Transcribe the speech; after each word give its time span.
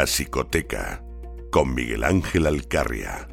La 0.00 0.06
Psicoteca 0.06 1.04
con 1.50 1.74
Miguel 1.74 2.04
Ángel 2.04 2.46
Alcarria. 2.46 3.28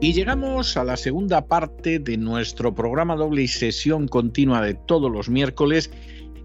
Y 0.00 0.14
llegamos 0.14 0.78
a 0.78 0.84
la 0.84 0.96
segunda 0.96 1.44
parte 1.44 1.98
de 1.98 2.16
nuestro 2.16 2.74
programa 2.74 3.16
doble 3.16 3.42
y 3.42 3.48
sesión 3.48 4.08
continua 4.08 4.62
de 4.62 4.72
todos 4.72 5.12
los 5.12 5.28
miércoles 5.28 5.90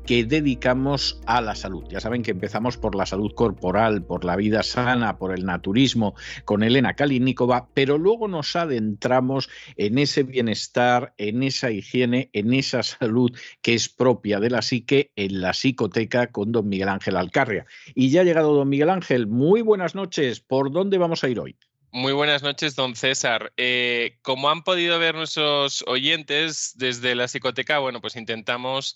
que 0.07 0.23
dedicamos 0.23 1.19
a 1.25 1.41
la 1.41 1.53
salud. 1.53 1.83
Ya 1.89 1.99
saben 1.99 2.23
que 2.23 2.31
empezamos 2.31 2.77
por 2.77 2.95
la 2.95 3.05
salud 3.05 3.33
corporal, 3.35 4.03
por 4.03 4.23
la 4.23 4.37
vida 4.37 4.63
sana, 4.63 5.17
por 5.17 5.37
el 5.37 5.45
naturismo 5.45 6.15
con 6.45 6.63
Elena 6.63 6.95
Kalinikova, 6.95 7.67
pero 7.73 7.97
luego 7.97 8.29
nos 8.29 8.55
adentramos 8.55 9.49
en 9.75 9.99
ese 9.99 10.23
bienestar, 10.23 11.13
en 11.17 11.43
esa 11.43 11.71
higiene, 11.71 12.29
en 12.31 12.53
esa 12.53 12.83
salud 12.83 13.37
que 13.61 13.73
es 13.73 13.89
propia 13.89 14.39
de 14.39 14.49
la 14.49 14.61
psique 14.61 15.11
en 15.17 15.41
la 15.41 15.53
psicoteca 15.53 16.31
con 16.31 16.53
don 16.53 16.69
Miguel 16.69 16.89
Ángel 16.89 17.17
Alcarria. 17.17 17.65
Y 17.93 18.09
ya 18.09 18.21
ha 18.21 18.23
llegado 18.23 18.53
don 18.53 18.69
Miguel 18.69 18.89
Ángel, 18.89 19.27
muy 19.27 19.61
buenas 19.61 19.93
noches. 19.93 20.39
¿Por 20.39 20.71
dónde 20.71 20.97
vamos 20.97 21.25
a 21.25 21.29
ir 21.29 21.39
hoy? 21.41 21.57
Muy 21.97 22.13
buenas 22.13 22.43
noches, 22.43 22.75
don 22.75 22.95
César. 22.95 23.53
Eh, 23.57 24.19
como 24.21 24.51
han 24.51 24.63
podido 24.63 24.99
ver 24.99 25.15
nuestros 25.15 25.83
oyentes 25.87 26.73
desde 26.75 27.15
la 27.15 27.27
psicoteca, 27.27 27.79
bueno, 27.79 28.01
pues 28.01 28.15
intentamos 28.15 28.95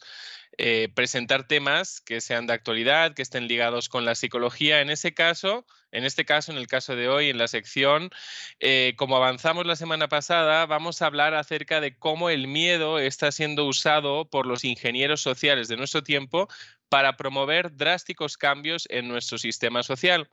eh, 0.59 0.87
presentar 0.93 1.47
temas 1.47 1.99
que 1.99 2.21
sean 2.21 2.45
de 2.45 2.53
actualidad, 2.53 3.15
que 3.15 3.23
estén 3.23 3.47
ligados 3.47 3.89
con 3.89 4.05
la 4.05 4.13
psicología. 4.13 4.81
En 4.81 4.91
ese 4.91 5.15
caso, 5.15 5.65
en 5.91 6.03
este 6.03 6.25
caso, 6.25 6.51
en 6.51 6.59
el 6.59 6.67
caso 6.67 6.95
de 6.95 7.09
hoy, 7.09 7.31
en 7.31 7.39
la 7.39 7.47
sección, 7.47 8.11
eh, 8.59 8.93
como 8.97 9.15
avanzamos 9.17 9.65
la 9.65 9.75
semana 9.75 10.07
pasada, 10.07 10.67
vamos 10.67 11.01
a 11.01 11.07
hablar 11.07 11.33
acerca 11.33 11.81
de 11.81 11.97
cómo 11.97 12.29
el 12.29 12.47
miedo 12.47 12.99
está 12.99 13.31
siendo 13.31 13.65
usado 13.65 14.29
por 14.29 14.45
los 14.45 14.63
ingenieros 14.63 15.21
sociales 15.21 15.67
de 15.69 15.77
nuestro 15.77 16.03
tiempo 16.03 16.47
para 16.87 17.17
promover 17.17 17.75
drásticos 17.75 18.37
cambios 18.37 18.87
en 18.91 19.07
nuestro 19.07 19.39
sistema 19.39 19.81
social. 19.81 20.29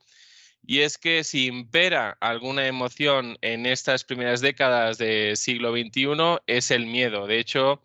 Y 0.65 0.81
es 0.81 0.97
que 0.97 1.23
si 1.23 1.47
impera 1.47 2.17
alguna 2.19 2.67
emoción 2.67 3.37
en 3.41 3.65
estas 3.65 4.03
primeras 4.03 4.41
décadas 4.41 4.97
del 4.97 5.35
siglo 5.35 5.71
XXI 5.71 6.39
es 6.45 6.69
el 6.69 6.85
miedo. 6.85 7.25
De 7.25 7.39
hecho, 7.39 7.81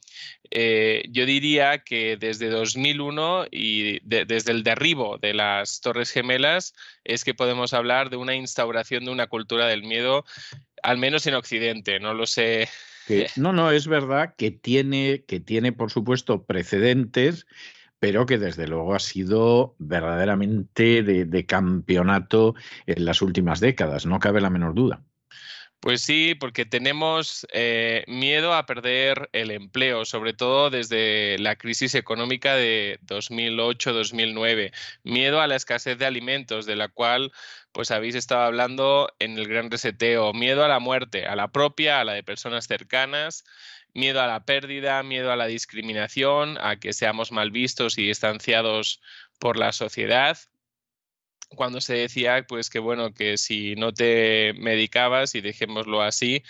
eh, 0.50 1.04
yo 1.10 1.24
diría 1.24 1.78
que 1.78 2.16
desde 2.16 2.50
2001 2.50 3.46
y 3.50 4.00
desde 4.04 4.52
el 4.52 4.62
derribo 4.62 5.18
de 5.18 5.34
las 5.34 5.80
Torres 5.80 6.10
Gemelas 6.10 6.74
es 7.04 7.24
que 7.24 7.34
podemos 7.34 7.72
hablar 7.72 8.10
de 8.10 8.16
una 8.16 8.34
instauración 8.34 9.04
de 9.04 9.10
una 9.10 9.26
cultura 9.26 9.66
del 9.66 9.82
miedo, 9.82 10.24
al 10.82 10.98
menos 10.98 11.26
en 11.26 11.34
Occidente. 11.34 12.00
No 12.00 12.12
lo 12.12 12.26
sé. 12.26 12.68
no, 13.36 13.52
no, 13.52 13.70
es 13.70 13.86
verdad 13.86 14.34
que 14.36 14.50
tiene, 14.50 15.24
que 15.26 15.40
tiene, 15.40 15.72
por 15.72 15.90
supuesto, 15.90 16.44
precedentes 16.44 17.46
pero 18.04 18.26
que 18.26 18.36
desde 18.36 18.66
luego 18.66 18.94
ha 18.94 18.98
sido 18.98 19.76
verdaderamente 19.78 21.02
de, 21.02 21.46
campeonato 21.46 22.54
en 22.84 23.06
las 23.06 23.22
últimas 23.22 23.60
décadas, 23.60 24.04
no 24.04 24.20
cabe 24.20 24.42
la 24.42 24.50
menor 24.50 24.74
duda. 24.74 25.02
Pues 25.80 26.02
sí, 26.02 26.34
porque 26.34 26.66
tenemos 26.66 27.46
eh, 27.54 28.04
miedo 28.06 28.52
a 28.52 28.66
perder 28.66 29.30
el 29.32 29.50
empleo, 29.50 30.04
sobre 30.04 30.34
todo 30.34 30.68
desde 30.68 31.38
la 31.38 31.56
crisis 31.56 31.94
económica 31.94 32.54
de 32.56 32.98
2008-2009. 33.06 34.74
Miedo 35.02 35.40
a 35.40 35.46
la 35.46 35.56
escasez 35.56 35.96
de 35.96 36.04
alimentos, 36.04 36.66
de 36.66 36.76
la 36.76 36.88
cual 36.88 37.32
pues 37.72 37.90
habéis 37.90 38.16
estado 38.16 38.42
hablando 38.42 39.08
en 39.18 39.38
el 39.38 39.48
gran 39.48 39.70
reseteo. 39.70 40.34
Miedo 40.34 40.62
a 40.62 40.68
la 40.68 40.78
muerte, 40.78 41.24
a 41.24 41.36
la 41.36 41.48
propia, 41.48 42.00
a 42.00 42.04
la 42.04 42.12
de 42.12 42.22
personas 42.22 42.66
cercanas. 42.66 43.44
Miedo 43.94 44.20
a 44.20 44.26
la 44.26 44.44
pérdida, 44.44 45.02
miedo 45.02 45.32
a 45.32 45.36
la 45.36 45.46
discriminación, 45.46 46.58
a 46.60 46.76
que 46.76 46.92
seamos 46.92 47.32
mal 47.32 47.50
vistos 47.50 47.96
y 47.98 48.06
distanciados 48.06 49.00
por 49.38 49.56
la 49.56 49.72
sociedad 49.72 50.38
cuando 51.54 51.80
se 51.80 51.94
decía 51.94 52.44
pues 52.48 52.68
que 52.68 52.78
bueno 52.78 53.14
que 53.14 53.36
si 53.38 53.76
no 53.76 53.92
te 53.92 54.54
medicabas 54.54 55.34
y 55.34 55.40
dejémoslo 55.40 56.02
así 56.02 56.42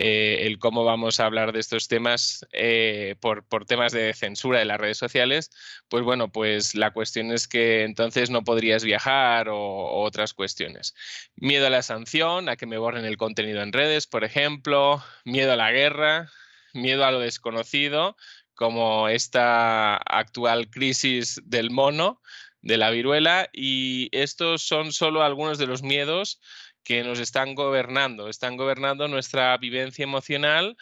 eh, 0.00 0.46
el 0.46 0.60
cómo 0.60 0.84
vamos 0.84 1.18
a 1.18 1.26
hablar 1.26 1.52
de 1.52 1.58
estos 1.58 1.88
temas 1.88 2.46
eh, 2.52 3.16
por, 3.20 3.44
temas 3.66 3.90
de 3.92 4.14
censura 4.14 4.60
de 4.60 4.64
las 4.64 4.78
redes 4.78 4.96
sociales, 4.96 5.50
pues 5.88 6.04
bueno, 6.04 6.30
pues 6.30 6.76
la 6.76 6.92
cuestión 6.92 7.32
es 7.32 7.48
que 7.48 7.82
entonces 7.82 8.30
no 8.30 8.44
podrías 8.44 8.84
viajar 8.84 9.48
o, 9.48 9.58
o, 9.58 10.02
otras 10.04 10.34
cuestiones. 10.34 10.94
Miedo 11.34 11.66
a 11.66 11.70
la 11.70 11.82
sanción, 11.82 12.48
a 12.48 12.54
que 12.56 12.66
me 12.66 12.78
borren 12.78 13.06
el 13.06 13.16
contenido 13.16 13.60
en 13.60 13.72
redes, 13.72 14.06
por 14.06 14.22
ejemplo, 14.22 15.02
miedo 15.24 15.52
a 15.52 15.56
la 15.56 15.72
guerra, 15.72 16.30
miedo 16.74 17.04
a 17.04 17.10
lo 17.10 17.20
desconocido, 17.20 18.16
como 18.54 19.08
esta 19.08 19.96
actual 19.96 20.70
crisis 20.70 21.40
del 21.44 21.70
mono, 21.70 22.20
de 22.60 22.76
la 22.76 22.90
viruela 22.90 23.48
y 23.52 24.08
estos 24.12 24.62
son 24.62 24.92
solo 24.92 25.22
algunos 25.22 25.58
de 25.58 25.66
los 25.66 25.82
miedos 25.82 26.40
que 26.82 27.04
nos 27.04 27.20
están 27.20 27.54
gobernando, 27.54 28.28
están 28.28 28.56
gobernando 28.56 29.08
nuestra 29.08 29.56
vivencia 29.58 30.02
emocional 30.02 30.76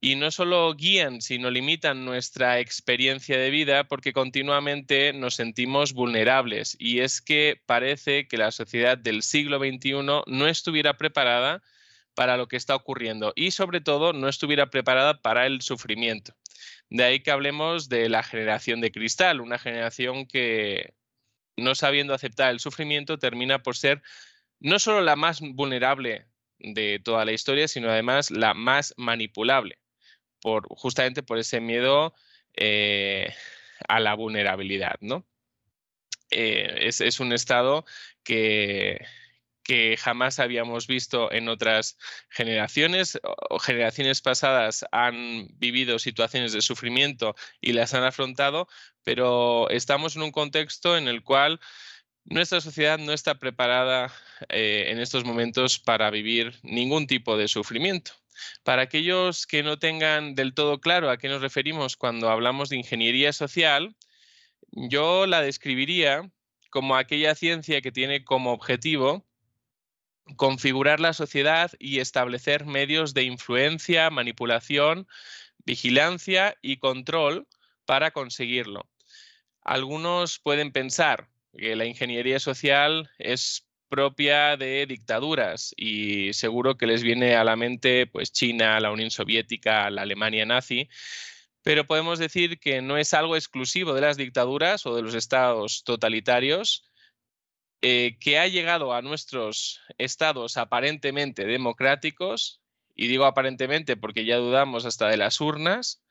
y 0.00 0.14
no 0.14 0.30
solo 0.30 0.74
guían, 0.74 1.20
sino 1.20 1.50
limitan 1.50 2.04
nuestra 2.04 2.60
experiencia 2.60 3.36
de 3.36 3.50
vida 3.50 3.84
porque 3.84 4.12
continuamente 4.12 5.12
nos 5.12 5.34
sentimos 5.34 5.92
vulnerables. 5.92 6.76
Y 6.78 7.00
es 7.00 7.20
que 7.20 7.60
parece 7.66 8.28
que 8.28 8.36
la 8.38 8.52
sociedad 8.52 8.96
del 8.96 9.22
siglo 9.22 9.58
XXI 9.58 9.92
no 10.26 10.46
estuviera 10.46 10.96
preparada 10.96 11.62
para 12.18 12.36
lo 12.36 12.48
que 12.48 12.56
está 12.56 12.74
ocurriendo 12.74 13.32
y 13.36 13.52
sobre 13.52 13.80
todo 13.80 14.12
no 14.12 14.28
estuviera 14.28 14.70
preparada 14.70 15.22
para 15.22 15.46
el 15.46 15.62
sufrimiento. 15.62 16.34
De 16.90 17.04
ahí 17.04 17.20
que 17.20 17.30
hablemos 17.30 17.88
de 17.88 18.08
la 18.08 18.24
generación 18.24 18.80
de 18.80 18.90
cristal, 18.90 19.40
una 19.40 19.56
generación 19.56 20.26
que, 20.26 20.94
no 21.56 21.76
sabiendo 21.76 22.14
aceptar 22.14 22.50
el 22.50 22.58
sufrimiento, 22.58 23.20
termina 23.20 23.62
por 23.62 23.76
ser 23.76 24.02
no 24.58 24.80
solo 24.80 25.00
la 25.00 25.14
más 25.14 25.38
vulnerable 25.40 26.26
de 26.58 27.00
toda 27.04 27.24
la 27.24 27.30
historia, 27.30 27.68
sino 27.68 27.88
además 27.88 28.32
la 28.32 28.52
más 28.52 28.94
manipulable, 28.96 29.78
por, 30.40 30.66
justamente 30.70 31.22
por 31.22 31.38
ese 31.38 31.60
miedo 31.60 32.14
eh, 32.56 33.32
a 33.86 34.00
la 34.00 34.14
vulnerabilidad. 34.14 34.96
¿no? 35.02 35.24
Eh, 36.32 36.88
es, 36.88 37.20
un 37.20 37.32
estado 37.32 37.84
que, 38.24 39.06
que 39.68 39.98
jamás 39.98 40.38
habíamos 40.38 40.86
visto 40.86 41.30
en 41.30 41.50
otras 41.50 41.98
generaciones 42.30 43.20
generaciones 43.60 44.22
pasadas 44.22 44.86
han 44.92 45.48
vivido 45.58 45.98
situaciones 45.98 46.54
de 46.54 46.62
sufrimiento 46.62 47.36
y 47.60 47.74
las 47.74 47.92
han 47.92 48.02
afrontado, 48.02 48.66
pero 49.04 49.68
estamos 49.68 50.16
en 50.16 50.22
un 50.22 50.32
contexto 50.32 50.96
en 50.96 51.06
el 51.06 51.22
cual 51.22 51.60
nuestra 52.24 52.62
sociedad 52.62 52.98
no 52.98 53.12
está 53.12 53.38
preparada 53.38 54.10
eh, 54.48 54.86
en 54.88 55.00
estos 55.00 55.24
momentos 55.24 55.78
para 55.78 56.10
vivir 56.10 56.58
ningún 56.62 57.06
tipo 57.06 57.36
de 57.36 57.46
sufrimiento. 57.46 58.12
Para 58.62 58.82
aquellos 58.82 59.46
que 59.46 59.62
no 59.62 59.78
tengan 59.78 60.34
del 60.34 60.54
todo 60.54 60.80
claro 60.80 61.10
a 61.10 61.18
qué 61.18 61.28
nos 61.28 61.42
referimos 61.42 61.96
cuando 61.96 62.30
hablamos 62.30 62.70
de 62.70 62.76
ingeniería 62.76 63.34
social, 63.34 63.94
yo 64.72 65.26
la 65.26 65.42
describiría 65.42 66.30
como 66.70 66.96
aquella 66.96 67.34
ciencia 67.34 67.82
que 67.82 67.92
tiene 67.92 68.24
como 68.24 68.52
objetivo 68.52 69.27
configurar 70.36 71.00
la 71.00 71.12
sociedad 71.12 71.72
y 71.78 72.00
establecer 72.00 72.66
medios 72.66 73.14
de 73.14 73.24
influencia, 73.24 74.10
manipulación, 74.10 75.06
vigilancia 75.64 76.56
y 76.62 76.78
control 76.78 77.46
para 77.84 78.10
conseguirlo. 78.10 78.88
Algunos 79.62 80.38
pueden 80.38 80.72
pensar 80.72 81.28
que 81.56 81.76
la 81.76 81.84
ingeniería 81.84 82.40
social 82.40 83.10
es 83.18 83.66
propia 83.88 84.56
de 84.56 84.86
dictaduras 84.86 85.72
y 85.76 86.32
seguro 86.34 86.76
que 86.76 86.86
les 86.86 87.02
viene 87.02 87.36
a 87.36 87.44
la 87.44 87.56
mente 87.56 88.06
pues 88.06 88.32
China, 88.32 88.80
la 88.80 88.92
Unión 88.92 89.10
Soviética, 89.10 89.90
la 89.90 90.02
Alemania 90.02 90.44
nazi, 90.44 90.88
pero 91.62 91.86
podemos 91.86 92.18
decir 92.18 92.58
que 92.58 92.80
no 92.82 92.96
es 92.96 93.14
algo 93.14 93.36
exclusivo 93.36 93.94
de 93.94 94.02
las 94.02 94.16
dictaduras 94.16 94.86
o 94.86 94.94
de 94.94 95.02
los 95.02 95.14
estados 95.14 95.84
totalitarios, 95.84 96.87
eh, 97.82 98.16
que 98.20 98.38
ha 98.38 98.48
llegado 98.48 98.92
a 98.92 99.02
nuestros 99.02 99.80
estados 99.98 100.56
aparentemente 100.56 101.46
democráticos, 101.46 102.60
y 102.94 103.06
digo 103.06 103.24
aparentemente 103.24 103.96
porque 103.96 104.24
ya 104.24 104.36
dudamos 104.36 104.84
hasta 104.84 105.08
de 105.08 105.16
las 105.16 105.40
urnas, 105.40 106.02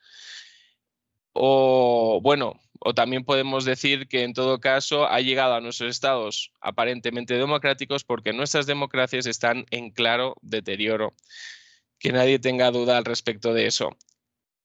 o 1.33 2.19
bueno, 2.21 2.59
o 2.79 2.93
también 2.93 3.23
podemos 3.23 3.65
decir 3.65 4.07
que 4.07 4.23
en 4.23 4.33
todo 4.33 4.59
caso 4.59 5.07
ha 5.07 5.19
llegado 5.21 5.53
a 5.53 5.61
nuestros 5.61 5.89
estados 5.89 6.51
aparentemente 6.61 7.35
democráticos 7.35 8.03
porque 8.03 8.33
nuestras 8.33 8.65
democracias 8.65 9.25
están 9.25 9.65
en 9.71 9.91
claro 9.91 10.35
deterioro. 10.41 11.13
Que 11.99 12.11
nadie 12.11 12.39
tenga 12.39 12.71
duda 12.71 12.97
al 12.97 13.05
respecto 13.05 13.53
de 13.53 13.67
eso. 13.67 13.95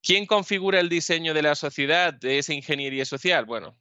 ¿Quién 0.03 0.27
configura 0.27 0.81
el 0.81 0.89
diseño 0.89 1.33
de 1.35 1.43
la 1.43 1.55
sociedad, 1.55 2.13
de 2.13 2.39
esa 2.39 2.53
ingeniería 2.53 3.05
social? 3.05 3.45
Bueno, 3.47 3.77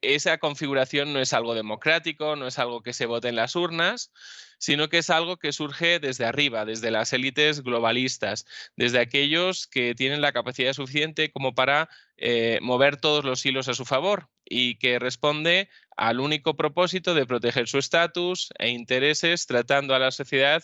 esa 0.00 0.38
configuración 0.38 1.12
no 1.12 1.20
es 1.20 1.32
algo 1.32 1.54
democrático, 1.54 2.36
no 2.36 2.46
es 2.46 2.58
algo 2.58 2.82
que 2.82 2.92
se 2.92 3.06
vote 3.06 3.28
en 3.28 3.36
las 3.36 3.56
urnas, 3.56 4.12
sino 4.58 4.88
que 4.88 4.98
es 4.98 5.10
algo 5.10 5.38
que 5.38 5.52
surge 5.52 5.98
desde 5.98 6.24
arriba, 6.24 6.64
desde 6.64 6.92
las 6.92 7.12
élites 7.12 7.62
globalistas, 7.62 8.46
desde 8.76 9.00
aquellos 9.00 9.66
que 9.66 9.94
tienen 9.94 10.20
la 10.20 10.32
capacidad 10.32 10.72
suficiente 10.72 11.32
como 11.32 11.54
para 11.54 11.88
eh, 12.16 12.60
mover 12.62 12.96
todos 12.96 13.24
los 13.24 13.44
hilos 13.44 13.68
a 13.68 13.74
su 13.74 13.84
favor 13.84 14.28
y 14.44 14.78
que 14.78 14.98
responde 14.98 15.68
al 15.96 16.20
único 16.20 16.56
propósito 16.56 17.12
de 17.14 17.26
proteger 17.26 17.66
su 17.66 17.78
estatus 17.78 18.50
e 18.58 18.68
intereses, 18.68 19.46
tratando 19.46 19.94
a 19.94 19.98
la 19.98 20.12
sociedad 20.12 20.62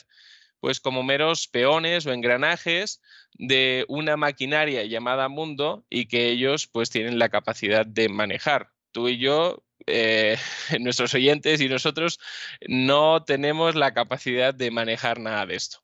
pues 0.60 0.80
como 0.80 1.02
meros 1.02 1.48
peones 1.48 2.06
o 2.06 2.12
engranajes 2.12 3.00
de 3.34 3.84
una 3.88 4.16
maquinaria 4.16 4.84
llamada 4.84 5.28
mundo 5.28 5.84
y 5.88 6.06
que 6.06 6.30
ellos 6.30 6.66
pues 6.66 6.90
tienen 6.90 7.18
la 7.18 7.28
capacidad 7.28 7.86
de 7.86 8.08
manejar 8.08 8.70
tú 8.92 9.08
y 9.08 9.18
yo, 9.18 9.62
eh, 9.86 10.36
nuestros 10.80 11.14
oyentes 11.14 11.60
y 11.60 11.68
nosotros, 11.68 12.18
no 12.66 13.24
tenemos 13.24 13.74
la 13.74 13.94
capacidad 13.94 14.54
de 14.54 14.70
manejar 14.70 15.20
nada 15.20 15.46
de 15.46 15.56
esto. 15.56 15.78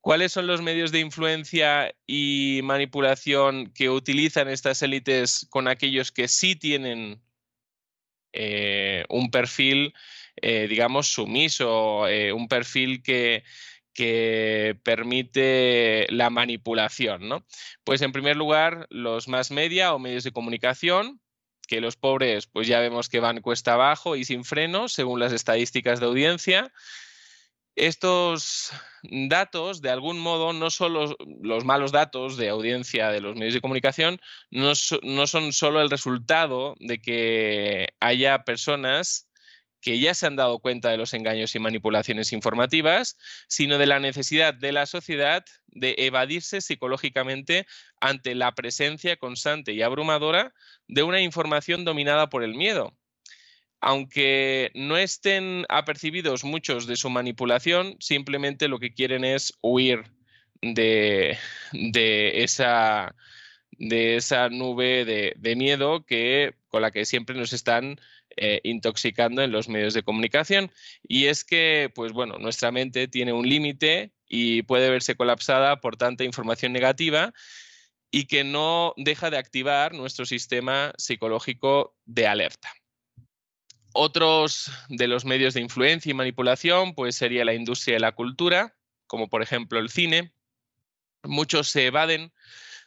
¿Cuáles 0.00 0.32
son 0.32 0.46
los 0.46 0.62
medios 0.62 0.92
de 0.92 1.00
influencia 1.00 1.94
y 2.06 2.60
manipulación 2.62 3.72
que 3.72 3.90
utilizan 3.90 4.48
estas 4.48 4.80
élites 4.82 5.46
con 5.50 5.68
aquellos 5.68 6.12
que 6.12 6.28
sí 6.28 6.56
tienen 6.56 7.20
eh, 8.32 9.04
un 9.08 9.30
perfil, 9.30 9.92
eh, 10.36 10.66
digamos, 10.68 11.08
sumiso, 11.08 12.04
un 12.34 12.48
perfil 12.48 13.02
que, 13.02 13.42
que 13.92 14.78
permite 14.84 16.06
la 16.10 16.30
manipulación? 16.30 17.28
¿no? 17.28 17.44
Pues 17.84 18.00
en 18.00 18.12
primer 18.12 18.36
lugar, 18.36 18.86
los 18.90 19.28
más 19.28 19.50
media 19.50 19.92
o 19.94 19.98
medios 19.98 20.24
de 20.24 20.32
comunicación, 20.32 21.20
que 21.68 21.80
los 21.80 21.94
pobres, 21.94 22.48
pues 22.48 22.66
ya 22.66 22.80
vemos 22.80 23.08
que 23.08 23.20
van 23.20 23.40
cuesta 23.40 23.74
abajo 23.74 24.16
y 24.16 24.24
sin 24.24 24.44
frenos, 24.44 24.92
según 24.92 25.20
las 25.20 25.32
estadísticas 25.32 26.00
de 26.00 26.06
audiencia. 26.06 26.72
Estos 27.76 28.72
datos, 29.04 29.80
de 29.80 29.90
algún 29.90 30.18
modo, 30.18 30.52
no 30.52 30.70
son 30.70 30.94
los, 30.94 31.64
malos 31.64 31.92
datos 31.92 32.36
de 32.36 32.48
audiencia 32.48 33.10
de 33.10 33.20
los 33.20 33.36
medios 33.36 33.54
de 33.54 33.60
comunicación, 33.60 34.20
no, 34.50 34.72
no 35.02 35.26
son 35.28 35.52
solo 35.52 35.80
el 35.80 35.90
resultado 35.90 36.74
de 36.80 36.98
que 36.98 37.94
haya 38.00 38.42
personas 38.42 39.27
que 39.88 39.98
ya 39.98 40.12
se 40.12 40.26
han 40.26 40.36
dado 40.36 40.58
cuenta 40.58 40.90
de 40.90 40.98
los 40.98 41.14
engaños 41.14 41.54
y 41.54 41.60
manipulaciones 41.60 42.34
informativas, 42.34 43.16
sino 43.48 43.78
de 43.78 43.86
la 43.86 43.98
necesidad 43.98 44.52
de 44.52 44.70
la 44.70 44.84
sociedad 44.84 45.46
de 45.68 45.94
evadirse 45.96 46.60
psicológicamente 46.60 47.66
ante 47.98 48.34
la 48.34 48.54
presencia 48.54 49.16
constante 49.16 49.72
y 49.72 49.80
abrumadora 49.80 50.52
de 50.88 51.04
una 51.04 51.22
información 51.22 51.86
dominada 51.86 52.28
por 52.28 52.44
el 52.44 52.54
miedo. 52.54 52.98
Aunque 53.80 54.70
no 54.74 54.98
estén 54.98 55.64
apercibidos 55.70 56.44
muchos 56.44 56.86
de 56.86 56.96
su 56.96 57.08
manipulación, 57.08 57.96
simplemente 57.98 58.68
lo 58.68 58.80
que 58.80 58.92
quieren 58.92 59.24
es 59.24 59.54
huir 59.62 60.02
de, 60.60 61.38
esa, 61.72 63.14
nube 64.50 65.06
de, 65.06 65.32
de 65.38 65.56
miedo 65.56 66.04
que, 66.04 66.56
con 66.68 66.82
la 66.82 66.90
que 66.90 67.06
siempre 67.06 67.34
nos 67.34 67.54
están 67.54 67.98
eh, 68.40 68.60
intoxicando 68.64 69.42
en 69.42 69.52
los 69.52 69.68
medios 69.68 69.94
de 69.94 70.02
comunicación. 70.02 70.70
Y 71.06 71.26
es 71.26 71.44
que, 71.44 71.90
pues 71.94 72.12
bueno, 72.12 72.38
nuestra 72.38 72.70
mente 72.72 73.08
tiene 73.08 73.32
un 73.32 73.48
límite 73.48 74.12
y 74.28 74.62
puede 74.62 74.90
verse 74.90 75.16
colapsada 75.16 75.80
por 75.80 75.96
tanta 75.96 76.24
información 76.24 76.72
negativa 76.72 77.32
y 78.10 78.26
que 78.26 78.44
no 78.44 78.94
deja 78.96 79.30
de 79.30 79.38
activar 79.38 79.94
nuestro 79.94 80.24
sistema 80.24 80.92
psicológico 80.96 81.96
de 82.04 82.26
alerta. 82.26 82.72
Otros 83.92 84.70
de 84.88 85.08
los 85.08 85.24
medios 85.24 85.54
de 85.54 85.60
influencia 85.60 86.10
y 86.10 86.14
manipulación 86.14 86.94
pues 86.94 87.16
sería 87.16 87.44
la 87.44 87.54
industria 87.54 87.96
de 87.96 88.00
la 88.00 88.12
cultura, 88.12 88.76
como 89.06 89.28
por 89.28 89.42
ejemplo 89.42 89.78
el 89.78 89.88
cine. 89.88 90.32
Muchos 91.24 91.68
se 91.68 91.86
evaden 91.86 92.32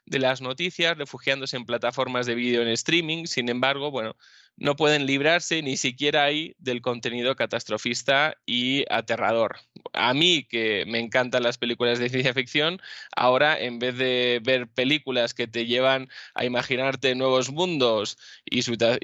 de 0.05 0.19
las 0.19 0.41
noticias 0.41 0.97
refugiándose 0.97 1.57
en 1.57 1.65
plataformas 1.65 2.25
de 2.25 2.35
vídeo 2.35 2.61
en 2.61 2.67
streaming, 2.69 3.25
sin 3.25 3.49
embargo, 3.49 3.91
bueno, 3.91 4.15
no 4.57 4.75
pueden 4.75 5.05
librarse 5.05 5.61
ni 5.61 5.77
siquiera 5.77 6.23
ahí 6.23 6.55
del 6.59 6.81
contenido 6.81 7.35
catastrofista 7.35 8.35
y 8.45 8.85
aterrador. 8.89 9.57
A 9.93 10.13
mí, 10.13 10.43
que 10.43 10.85
me 10.87 10.99
encantan 10.99 11.43
las 11.43 11.57
películas 11.57 11.99
de 11.99 12.09
ciencia 12.09 12.33
ficción, 12.33 12.81
ahora 13.15 13.59
en 13.59 13.79
vez 13.79 13.97
de 13.97 14.39
ver 14.43 14.67
películas 14.67 15.33
que 15.33 15.47
te 15.47 15.65
llevan 15.65 16.09
a 16.35 16.45
imaginarte 16.45 17.15
nuevos 17.15 17.51
mundos 17.51 18.17
y, 18.45 18.61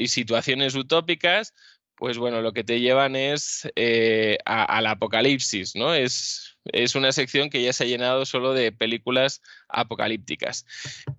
situaciones 0.08 0.76
utópicas, 0.76 1.54
pues 1.96 2.18
bueno, 2.18 2.42
lo 2.42 2.54
que 2.54 2.64
te 2.64 2.80
llevan 2.80 3.16
es 3.16 3.68
eh, 3.76 4.38
al 4.46 4.86
apocalipsis, 4.86 5.76
¿no? 5.76 5.96
Es, 5.96 6.57
es 6.74 6.96
una 6.96 7.12
sección 7.12 7.50
que 7.50 7.62
ya 7.62 7.74
se 7.74 7.84
ha 7.84 7.88
llenado 7.88 8.26
solo 8.26 8.54
de 8.54 8.72
películas 8.72 9.42
apocalípticas. 9.70 10.66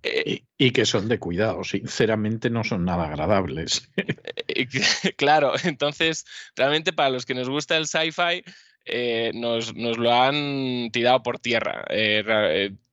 Eh, 0.02 0.43
y, 0.57 0.71
que 0.71 0.87
son 0.87 1.09
de 1.09 1.19
cuidado, 1.19 1.64
sinceramente 1.64 2.50
no 2.50 2.64
son 2.64 2.85
nada 2.85 3.07
agradables. 3.07 3.90
claro, 5.17 5.52
entonces 5.64 6.25
realmente 6.57 6.93
para 6.93 7.11
los 7.11 7.26
que 7.26 7.35
nos 7.35 7.49
gusta 7.49 7.76
el 7.76 7.87
sci-fi, 7.87 8.45
eh, 8.85 9.33
nos, 9.35 9.75
lo 9.76 10.12
han 10.12 10.90
tirado 10.93 11.23
por 11.23 11.38
tierra. 11.38 11.85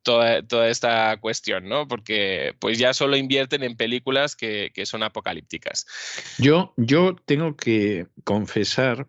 Toda, 0.04 0.44
toda, 0.44 0.70
esta 0.70 1.18
cuestión, 1.18 1.68
¿no? 1.68 1.88
Porque 1.88 2.54
pues 2.60 2.78
ya 2.78 2.94
solo 2.94 3.18
invierten 3.18 3.64
en 3.64 3.76
películas 3.76 4.36
que, 4.36 4.70
que 4.72 4.86
son 4.86 5.02
apocalípticas. 5.02 5.88
Yo, 6.38 6.76
yo 6.78 7.16
tengo 7.26 7.56
que 7.56 8.06
confesar 8.24 9.08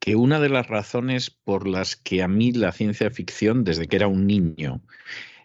que 0.00 0.16
una 0.16 0.40
de 0.40 0.48
las 0.48 0.66
razones 0.66 1.30
por 1.30 1.68
las 1.68 1.94
que 1.94 2.22
a 2.22 2.28
mí 2.28 2.52
la 2.52 2.72
ciencia 2.72 3.10
ficción, 3.10 3.62
desde 3.64 3.86
que 3.86 3.96
era 3.96 4.08
un 4.08 4.26
niño, 4.26 4.82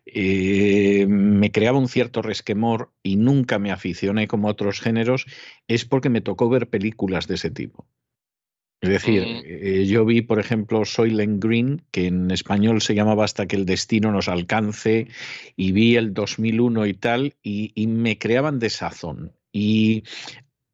eh, 0.05 1.05
me 1.07 1.51
creaba 1.51 1.77
un 1.77 1.89
cierto 1.89 2.21
resquemor 2.21 2.91
y 3.03 3.17
nunca 3.17 3.59
me 3.59 3.71
aficioné 3.71 4.27
como 4.27 4.47
otros 4.47 4.79
géneros, 4.79 5.25
es 5.67 5.85
porque 5.85 6.09
me 6.09 6.21
tocó 6.21 6.49
ver 6.49 6.69
películas 6.69 7.27
de 7.27 7.35
ese 7.35 7.51
tipo. 7.51 7.85
Es 8.81 8.89
decir, 8.89 9.23
mm. 9.23 9.41
eh, 9.45 9.85
yo 9.87 10.05
vi, 10.05 10.21
por 10.21 10.39
ejemplo, 10.39 10.85
Soylent 10.85 11.43
Green, 11.43 11.81
que 11.91 12.07
en 12.07 12.31
español 12.31 12.81
se 12.81 12.95
llamaba 12.95 13.25
Hasta 13.25 13.47
que 13.47 13.55
el 13.57 13.65
destino 13.65 14.11
nos 14.11 14.29
alcance, 14.29 15.07
y 15.55 15.71
vi 15.73 15.97
el 15.97 16.13
2001 16.13 16.85
y 16.85 16.93
tal, 16.93 17.35
y, 17.41 17.71
y 17.75 17.87
me 17.87 18.17
creaban 18.17 18.59
desazón. 18.59 19.33
Y 19.51 20.03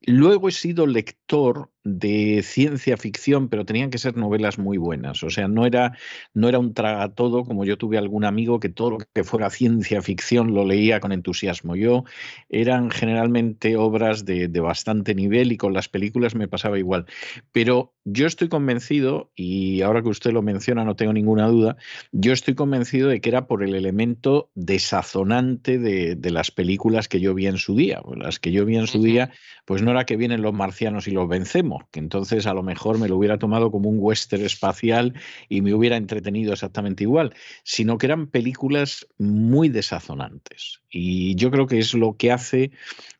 luego 0.01 0.49
he 0.49 0.51
sido 0.51 0.85
lector 0.85 1.70
de 1.83 2.41
ciencia 2.43 2.95
ficción, 2.97 3.49
pero 3.49 3.65
tenían 3.65 3.89
que 3.89 3.97
ser 3.97 4.15
novelas 4.15 4.59
muy 4.59 4.77
buenas. 4.77 5.23
O 5.23 5.29
sea, 5.29 5.47
no 5.47 5.65
era, 5.65 5.97
no 6.33 6.47
era 6.47 6.59
un 6.59 6.73
todo 6.73 7.43
como 7.43 7.65
yo 7.65 7.77
tuve 7.77 7.97
algún 7.97 8.23
amigo 8.25 8.59
que 8.59 8.69
todo 8.69 8.91
lo 8.91 8.97
que 8.99 9.23
fuera 9.23 9.49
ciencia 9.49 10.01
ficción 10.01 10.53
lo 10.53 10.65
leía 10.65 10.99
con 10.99 11.11
entusiasmo. 11.11 11.75
Yo 11.75 12.03
eran 12.49 12.91
generalmente 12.91 13.77
obras 13.77 14.25
de, 14.25 14.47
de 14.47 14.59
bastante 14.59 15.15
nivel 15.15 15.51
y 15.51 15.57
con 15.57 15.73
las 15.73 15.89
películas 15.89 16.35
me 16.35 16.47
pasaba 16.47 16.77
igual. 16.77 17.05
Pero 17.51 17.93
yo 18.03 18.27
estoy 18.27 18.49
convencido, 18.49 19.31
y 19.35 19.81
ahora 19.81 20.01
que 20.01 20.09
usted 20.09 20.31
lo 20.31 20.41
menciona, 20.41 20.83
no 20.83 20.95
tengo 20.95 21.13
ninguna 21.13 21.47
duda, 21.47 21.77
yo 22.11 22.33
estoy 22.33 22.55
convencido 22.55 23.09
de 23.09 23.21
que 23.21 23.29
era 23.29 23.47
por 23.47 23.63
el 23.63 23.75
elemento 23.75 24.49
desazonante 24.55 25.77
de, 25.77 26.15
de 26.15 26.31
las 26.31 26.51
películas 26.51 27.07
que 27.07 27.19
yo 27.19 27.33
vi 27.33 27.47
en 27.47 27.57
su 27.57 27.75
día. 27.75 28.01
Las 28.15 28.39
que 28.39 28.51
yo 28.51 28.65
vi 28.65 28.77
en 28.77 28.87
su 28.87 29.01
día, 29.01 29.31
pues 29.65 29.81
no 29.81 29.91
era 29.91 30.05
que 30.05 30.17
vienen 30.17 30.41
los 30.41 30.53
marcianos 30.53 31.07
y 31.07 31.11
los 31.11 31.27
vencemos 31.27 31.70
que 31.91 31.99
entonces 31.99 32.45
a 32.47 32.53
lo 32.53 32.63
mejor 32.63 32.99
me 32.99 33.07
lo 33.07 33.17
hubiera 33.17 33.37
tomado 33.37 33.71
como 33.71 33.89
un 33.89 33.97
western 33.99 34.43
espacial 34.43 35.13
y 35.49 35.61
me 35.61 35.73
hubiera 35.73 35.97
entretenido 35.97 36.53
exactamente 36.53 37.03
igual, 37.03 37.33
sino 37.63 37.97
que 37.97 38.07
eran 38.07 38.27
películas 38.27 39.07
muy 39.17 39.69
desazonantes. 39.69 40.81
Y 40.89 41.35
yo 41.35 41.51
creo 41.51 41.67
que 41.67 41.79
es 41.79 41.93
lo 41.93 42.17
que 42.17 42.31
hace 42.31 42.71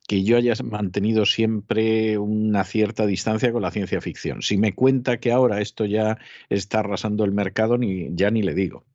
que 0.08 0.24
yo 0.24 0.38
haya 0.38 0.53
mantenido 0.63 1.25
siempre 1.25 2.17
una 2.17 2.63
cierta 2.63 3.05
distancia 3.05 3.51
con 3.51 3.62
la 3.62 3.72
ciencia 3.72 4.01
ficción. 4.01 4.41
Si 4.41 4.58
me 4.58 4.74
cuenta 4.74 5.20
que 5.20 5.31
ahora 5.31 5.62
esto 5.62 5.86
ya 5.86 6.17
está 6.50 6.79
arrasando 6.79 7.24
el 7.24 7.31
mercado, 7.31 7.77
ni, 7.77 8.10
ya 8.12 8.29
ni 8.29 8.41
le 8.41 8.53
digo. 8.53 8.86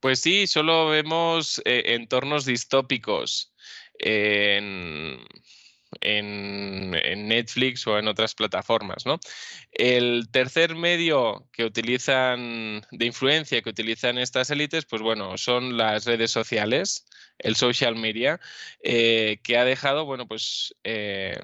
Pues 0.00 0.18
sí, 0.18 0.46
solo 0.46 0.88
vemos 0.88 1.62
eh, 1.64 1.94
entornos 1.94 2.44
distópicos. 2.44 3.52
En 3.98 5.18
en, 6.00 6.90
Netflix 7.28 7.86
o 7.86 7.98
en 7.98 8.08
otras 8.08 8.34
plataformas. 8.34 9.06
¿no? 9.06 9.18
El 9.72 10.28
tercer 10.30 10.74
medio 10.74 11.48
que 11.52 11.64
utilizan 11.64 12.82
de 12.90 13.06
influencia 13.06 13.62
que 13.62 13.70
utilizan 13.70 14.18
estas 14.18 14.50
élites, 14.50 14.84
pues 14.84 15.02
bueno, 15.02 15.36
son 15.38 15.76
las 15.76 16.04
redes 16.04 16.30
sociales, 16.30 17.06
el 17.38 17.56
social 17.56 17.96
media, 17.96 18.40
eh, 18.82 19.40
que 19.42 19.58
ha 19.58 19.64
dejado, 19.64 20.04
bueno, 20.04 20.26
pues 20.26 20.74
eh, 20.84 21.38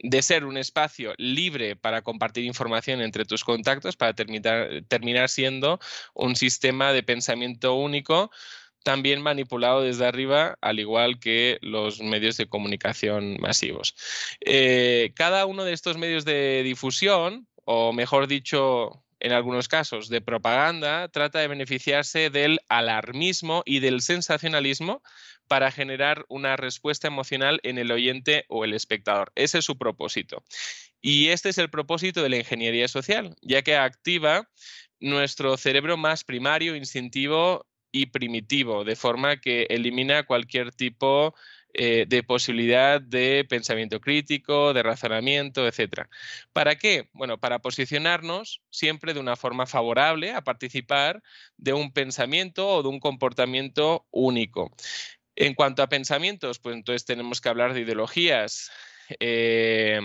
de 0.00 0.22
ser 0.22 0.44
un 0.44 0.56
espacio 0.56 1.14
libre 1.16 1.76
para 1.76 2.02
compartir 2.02 2.44
información 2.44 3.00
entre 3.00 3.24
tus 3.24 3.44
contactos, 3.44 3.96
para 3.96 4.14
terminar, 4.14 4.84
terminar 4.88 5.28
siendo 5.28 5.80
un 6.14 6.36
sistema 6.36 6.92
de 6.92 7.02
pensamiento 7.02 7.74
único 7.74 8.30
también 8.88 9.20
manipulado 9.20 9.82
desde 9.82 10.06
arriba, 10.06 10.56
al 10.62 10.80
igual 10.80 11.20
que 11.20 11.58
los 11.60 12.00
medios 12.00 12.38
de 12.38 12.46
comunicación 12.46 13.36
masivos. 13.38 13.94
Eh, 14.40 15.12
cada 15.14 15.44
uno 15.44 15.64
de 15.64 15.74
estos 15.74 15.98
medios 15.98 16.24
de 16.24 16.62
difusión, 16.62 17.46
o 17.66 17.92
mejor 17.92 18.28
dicho, 18.28 19.04
en 19.20 19.32
algunos 19.32 19.68
casos, 19.68 20.08
de 20.08 20.22
propaganda, 20.22 21.08
trata 21.08 21.38
de 21.38 21.48
beneficiarse 21.48 22.30
del 22.30 22.60
alarmismo 22.70 23.62
y 23.66 23.80
del 23.80 24.00
sensacionalismo 24.00 25.02
para 25.48 25.70
generar 25.70 26.24
una 26.30 26.56
respuesta 26.56 27.08
emocional 27.08 27.60
en 27.64 27.76
el 27.76 27.92
oyente 27.92 28.46
o 28.48 28.64
el 28.64 28.72
espectador. 28.72 29.32
Ese 29.34 29.58
es 29.58 29.66
su 29.66 29.76
propósito. 29.76 30.42
Y 31.02 31.28
este 31.28 31.50
es 31.50 31.58
el 31.58 31.68
propósito 31.68 32.22
de 32.22 32.30
la 32.30 32.38
ingeniería 32.38 32.88
social, 32.88 33.36
ya 33.42 33.60
que 33.60 33.76
activa 33.76 34.48
nuestro 34.98 35.58
cerebro 35.58 35.98
más 35.98 36.24
primario, 36.24 36.74
instintivo 36.74 37.67
y 37.92 38.06
primitivo, 38.06 38.84
de 38.84 38.96
forma 38.96 39.40
que 39.40 39.66
elimina 39.70 40.24
cualquier 40.24 40.72
tipo 40.72 41.34
eh, 41.74 42.06
de 42.08 42.22
posibilidad 42.22 43.00
de 43.00 43.46
pensamiento 43.48 44.00
crítico, 44.00 44.72
de 44.72 44.82
razonamiento, 44.82 45.66
etc. 45.66 46.08
¿Para 46.52 46.76
qué? 46.76 47.08
Bueno, 47.12 47.38
para 47.38 47.60
posicionarnos 47.60 48.62
siempre 48.70 49.14
de 49.14 49.20
una 49.20 49.36
forma 49.36 49.66
favorable 49.66 50.32
a 50.32 50.42
participar 50.42 51.22
de 51.56 51.74
un 51.74 51.92
pensamiento 51.92 52.68
o 52.68 52.82
de 52.82 52.88
un 52.88 53.00
comportamiento 53.00 54.06
único. 54.10 54.74
En 55.36 55.54
cuanto 55.54 55.82
a 55.82 55.88
pensamientos, 55.88 56.58
pues 56.58 56.74
entonces 56.74 57.04
tenemos 57.04 57.40
que 57.40 57.48
hablar 57.48 57.74
de 57.74 57.82
ideologías. 57.82 58.70
Eh, 59.20 60.00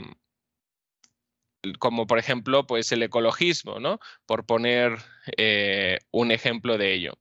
como 1.79 2.05
por 2.07 2.19
ejemplo, 2.19 2.67
pues 2.67 2.91
el 2.91 3.03
ecologismo, 3.03 3.79
¿no? 3.79 3.99
Por 4.25 4.45
poner 4.45 4.97
eh, 5.37 5.99
un 6.11 6.31
ejemplo 6.31 6.77
de 6.77 6.93
ello. 6.93 7.13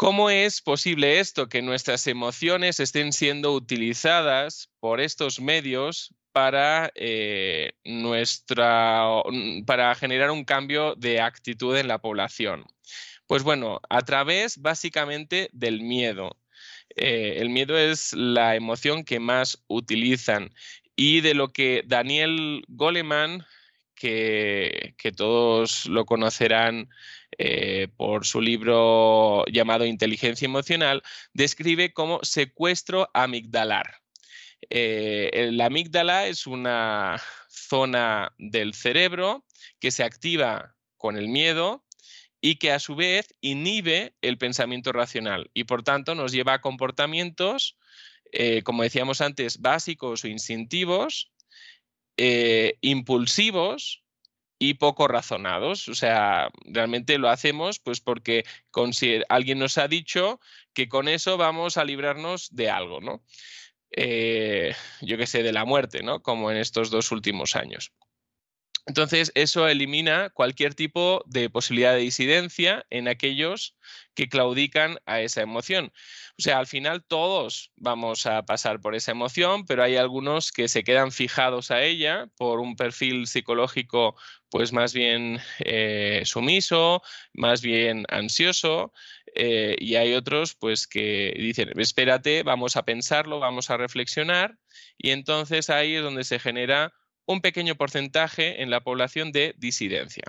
¿Cómo 0.00 0.30
es 0.30 0.62
posible 0.62 1.20
esto, 1.20 1.50
que 1.50 1.60
nuestras 1.60 2.06
emociones 2.06 2.80
estén 2.80 3.12
siendo 3.12 3.52
utilizadas 3.52 4.70
por 4.80 4.98
estos 4.98 5.40
medios 5.40 6.14
para, 6.32 6.90
eh, 6.94 7.72
nuestra, 7.84 9.04
mm, 9.30 9.66
para 9.66 9.94
generar 9.94 10.30
un 10.30 10.46
cambio 10.46 10.94
de 10.94 11.20
actitud 11.20 11.76
en 11.76 11.86
la 11.86 11.98
población? 11.98 12.64
Pues 13.26 13.42
bueno, 13.42 13.78
a 13.90 14.00
través 14.00 14.56
básicamente 14.56 15.50
del 15.52 15.82
miedo. 15.82 16.34
Eh, 16.96 17.34
el 17.36 17.50
miedo 17.50 17.76
es 17.76 18.14
la 18.14 18.56
emoción 18.56 19.04
que 19.04 19.20
más 19.20 19.62
utilizan 19.66 20.48
y 20.96 21.20
de 21.20 21.34
lo 21.34 21.52
que 21.52 21.82
Daniel 21.86 22.64
Goleman, 22.68 23.44
que, 24.00 25.12
todos 25.14 25.84
lo 25.86 26.06
conocerán 26.06 26.88
eh, 27.36 27.88
por 27.96 28.24
su 28.24 28.40
libro 28.40 29.44
llamado 29.46 29.84
Inteligencia 29.84 30.46
Emocional, 30.46 31.02
describe 31.34 31.92
como 31.92 32.20
secuestro 32.22 33.10
amigdalar. 33.12 33.96
Eh, 34.70 35.50
la 35.52 35.66
amígdala 35.66 36.28
es 36.28 36.46
una 36.46 37.20
zona 37.48 38.32
del 38.38 38.72
cerebro 38.72 39.44
que 39.80 39.90
se 39.90 40.02
activa 40.02 40.74
con 40.96 41.18
el 41.18 41.28
miedo 41.28 41.84
y 42.40 42.56
que 42.56 42.72
a 42.72 42.78
su 42.78 42.94
vez 42.94 43.34
inhibe 43.42 44.14
el 44.22 44.38
pensamiento 44.38 44.92
racional 44.92 45.50
y 45.52 45.64
por 45.64 45.82
tanto 45.82 46.14
nos 46.14 46.32
lleva 46.32 46.54
a 46.54 46.60
comportamientos, 46.62 47.76
eh, 48.32 48.62
como 48.62 48.82
decíamos 48.82 49.20
antes, 49.20 49.60
básicos 49.60 50.24
o 50.24 50.28
instintivos, 50.28 51.30
impulsivos 52.80 54.02
y 54.62 54.74
poco 54.74 55.08
razonados. 55.08 55.88
O 55.88 55.94
sea, 55.94 56.50
realmente 56.66 57.18
lo 57.18 57.30
hacemos 57.30 57.80
pues 57.80 58.00
porque 58.00 58.44
alguien 59.28 59.58
nos 59.58 59.78
ha 59.78 59.88
dicho 59.88 60.38
que 60.74 60.88
con 60.88 61.08
eso 61.08 61.36
vamos 61.38 61.78
a 61.78 61.84
librarnos 61.84 62.54
de 62.54 62.70
algo, 62.70 63.00
¿no? 63.00 63.24
Eh, 63.90 64.74
yo 65.00 65.16
qué 65.16 65.26
sé, 65.26 65.42
de 65.42 65.52
la 65.52 65.64
muerte, 65.64 66.02
¿no? 66.02 66.22
Como 66.22 66.50
en 66.50 66.58
estos 66.58 66.90
dos 66.90 67.10
últimos 67.10 67.56
años. 67.56 67.92
Entonces, 68.86 69.30
eso 69.34 69.68
elimina 69.68 70.30
cualquier 70.30 70.74
tipo 70.74 71.22
de 71.26 71.50
posibilidad 71.50 71.94
de 71.94 72.00
disidencia 72.00 72.86
en 72.90 73.08
aquellos 73.08 73.76
que 74.14 74.28
claudican 74.28 74.98
a 75.06 75.20
esa 75.20 75.42
emoción. 75.42 75.92
O 76.38 76.42
sea, 76.42 76.58
al 76.58 76.66
final 76.66 77.04
todos 77.04 77.70
vamos 77.76 78.26
a 78.26 78.42
pasar 78.44 78.80
por 78.80 78.94
esa 78.94 79.12
emoción, 79.12 79.64
pero 79.66 79.82
hay 79.82 79.96
algunos 79.96 80.52
que 80.52 80.68
se 80.68 80.82
quedan 80.82 81.12
fijados 81.12 81.70
a 81.70 81.82
ella 81.82 82.28
por 82.36 82.60
un 82.60 82.76
perfil 82.76 83.26
psicológico 83.26 84.16
pues 84.50 84.72
más 84.72 84.92
bien 84.92 85.38
eh, 85.60 86.22
sumiso, 86.24 87.02
más 87.32 87.62
bien 87.62 88.04
ansioso, 88.08 88.92
eh, 89.34 89.76
y 89.78 89.94
hay 89.94 90.14
otros 90.14 90.56
pues 90.56 90.86
que 90.88 91.32
dicen, 91.36 91.70
espérate, 91.78 92.42
vamos 92.42 92.76
a 92.76 92.84
pensarlo, 92.84 93.38
vamos 93.38 93.70
a 93.70 93.76
reflexionar, 93.76 94.58
y 94.98 95.10
entonces 95.10 95.70
ahí 95.70 95.94
es 95.94 96.02
donde 96.02 96.24
se 96.24 96.40
genera 96.40 96.92
un 97.30 97.40
pequeño 97.40 97.76
porcentaje 97.76 98.60
en 98.60 98.70
la 98.70 98.80
población 98.80 99.30
de 99.30 99.54
disidencia. 99.56 100.24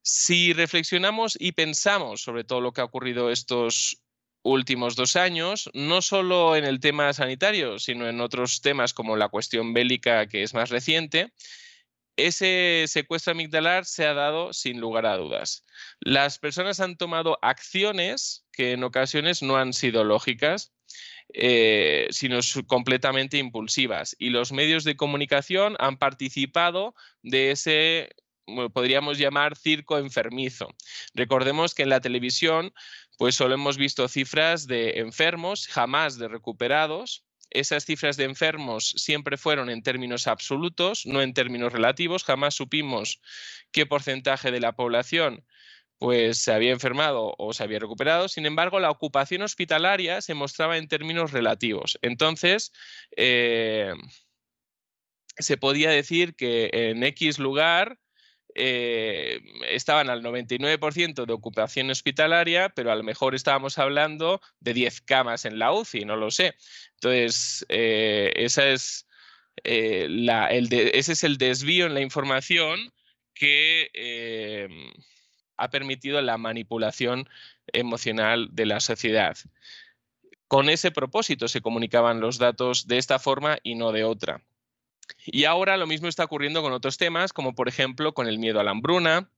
Si 0.00 0.54
reflexionamos 0.54 1.36
y 1.38 1.52
pensamos 1.52 2.22
sobre 2.22 2.44
todo 2.44 2.62
lo 2.62 2.72
que 2.72 2.80
ha 2.80 2.84
ocurrido 2.84 3.30
estos 3.30 4.00
últimos 4.42 4.96
dos 4.96 5.16
años, 5.16 5.68
no 5.74 6.00
solo 6.00 6.56
en 6.56 6.64
el 6.64 6.80
tema 6.80 7.12
sanitario, 7.12 7.78
sino 7.78 8.08
en 8.08 8.22
otros 8.22 8.62
temas 8.62 8.94
como 8.94 9.16
la 9.16 9.28
cuestión 9.28 9.74
bélica 9.74 10.26
que 10.28 10.42
es 10.42 10.54
más 10.54 10.70
reciente, 10.70 11.34
ese 12.16 12.86
secuestro 12.88 13.32
amigdalar 13.32 13.84
se 13.84 14.06
ha 14.06 14.14
dado 14.14 14.54
sin 14.54 14.80
lugar 14.80 15.04
a 15.04 15.18
dudas. 15.18 15.66
Las 16.00 16.38
personas 16.38 16.80
han 16.80 16.96
tomado 16.96 17.38
acciones 17.42 18.46
que 18.50 18.72
en 18.72 18.82
ocasiones 18.82 19.42
no 19.42 19.58
han 19.58 19.74
sido 19.74 20.04
lógicas 20.04 20.72
eh, 21.34 22.08
sino 22.10 22.40
completamente 22.66 23.38
impulsivas. 23.38 24.16
Y 24.18 24.30
los 24.30 24.52
medios 24.52 24.84
de 24.84 24.96
comunicación 24.96 25.76
han 25.78 25.98
participado 25.98 26.94
de 27.22 27.50
ese 27.50 28.10
podríamos 28.72 29.18
llamar 29.18 29.56
circo 29.56 29.98
enfermizo. 29.98 30.68
Recordemos 31.12 31.74
que 31.74 31.82
en 31.82 31.90
la 31.90 32.00
televisión 32.00 32.72
pues 33.18 33.34
solo 33.34 33.54
hemos 33.54 33.76
visto 33.76 34.06
cifras 34.08 34.66
de 34.66 35.00
enfermos, 35.00 35.66
jamás 35.66 36.18
de 36.18 36.28
recuperados. 36.28 37.24
Esas 37.50 37.84
cifras 37.84 38.16
de 38.16 38.24
enfermos 38.24 38.94
siempre 38.96 39.36
fueron 39.36 39.70
en 39.70 39.82
términos 39.82 40.28
absolutos, 40.28 41.04
no 41.04 41.20
en 41.20 41.34
términos 41.34 41.72
relativos. 41.72 42.22
Jamás 42.22 42.54
supimos 42.54 43.20
qué 43.72 43.86
porcentaje 43.86 44.52
de 44.52 44.60
la 44.60 44.72
población 44.72 45.44
pues 45.98 46.38
se 46.38 46.52
había 46.52 46.72
enfermado 46.72 47.34
o 47.38 47.52
se 47.52 47.64
había 47.64 47.80
recuperado. 47.80 48.28
Sin 48.28 48.46
embargo, 48.46 48.78
la 48.80 48.90
ocupación 48.90 49.42
hospitalaria 49.42 50.20
se 50.20 50.34
mostraba 50.34 50.76
en 50.76 50.88
términos 50.88 51.32
relativos. 51.32 51.98
Entonces, 52.02 52.72
eh, 53.16 53.92
se 55.36 55.56
podía 55.56 55.90
decir 55.90 56.34
que 56.36 56.70
en 56.72 57.02
X 57.02 57.38
lugar 57.38 57.98
eh, 58.54 59.40
estaban 59.68 60.08
al 60.08 60.22
99% 60.22 61.26
de 61.26 61.32
ocupación 61.32 61.90
hospitalaria, 61.90 62.70
pero 62.70 62.92
a 62.92 62.96
lo 62.96 63.02
mejor 63.02 63.34
estábamos 63.34 63.78
hablando 63.78 64.40
de 64.60 64.74
10 64.74 65.00
camas 65.02 65.44
en 65.44 65.58
la 65.58 65.72
UCI, 65.72 66.04
no 66.04 66.16
lo 66.16 66.30
sé. 66.30 66.54
Entonces, 66.94 67.66
eh, 67.68 68.32
esa 68.36 68.68
es, 68.68 69.06
ese 69.64 71.12
es 71.12 71.24
el 71.24 71.38
desvío 71.38 71.86
en 71.86 71.94
la 71.94 72.00
información 72.00 72.92
que 73.34 73.90
ha 75.58 75.70
permitido 75.70 76.22
la 76.22 76.38
manipulación 76.38 77.28
emocional 77.66 78.48
de 78.52 78.66
la 78.66 78.80
sociedad. 78.80 79.36
Con 80.46 80.70
ese 80.70 80.90
propósito 80.90 81.46
se 81.48 81.60
comunicaban 81.60 82.20
los 82.20 82.38
datos 82.38 82.86
de 82.86 82.96
esta 82.96 83.18
forma 83.18 83.58
y 83.62 83.74
no 83.74 83.92
de 83.92 84.04
otra. 84.04 84.42
Y 85.26 85.44
ahora 85.44 85.76
lo 85.76 85.86
mismo 85.86 86.08
está 86.08 86.24
ocurriendo 86.24 86.62
con 86.62 86.72
otros 86.72 86.96
temas, 86.96 87.32
como 87.32 87.54
por 87.54 87.68
ejemplo 87.68 88.14
con 88.14 88.28
el 88.28 88.38
miedo 88.38 88.60
a 88.60 88.64
la 88.64 88.70
hambruna, 88.70 89.30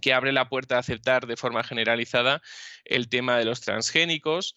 que 0.00 0.12
abre 0.12 0.32
la 0.32 0.48
puerta 0.48 0.76
a 0.76 0.80
aceptar 0.80 1.26
de 1.26 1.36
forma 1.36 1.64
generalizada 1.64 2.42
el 2.84 3.08
tema 3.08 3.38
de 3.38 3.44
los 3.44 3.60
transgénicos. 3.60 4.56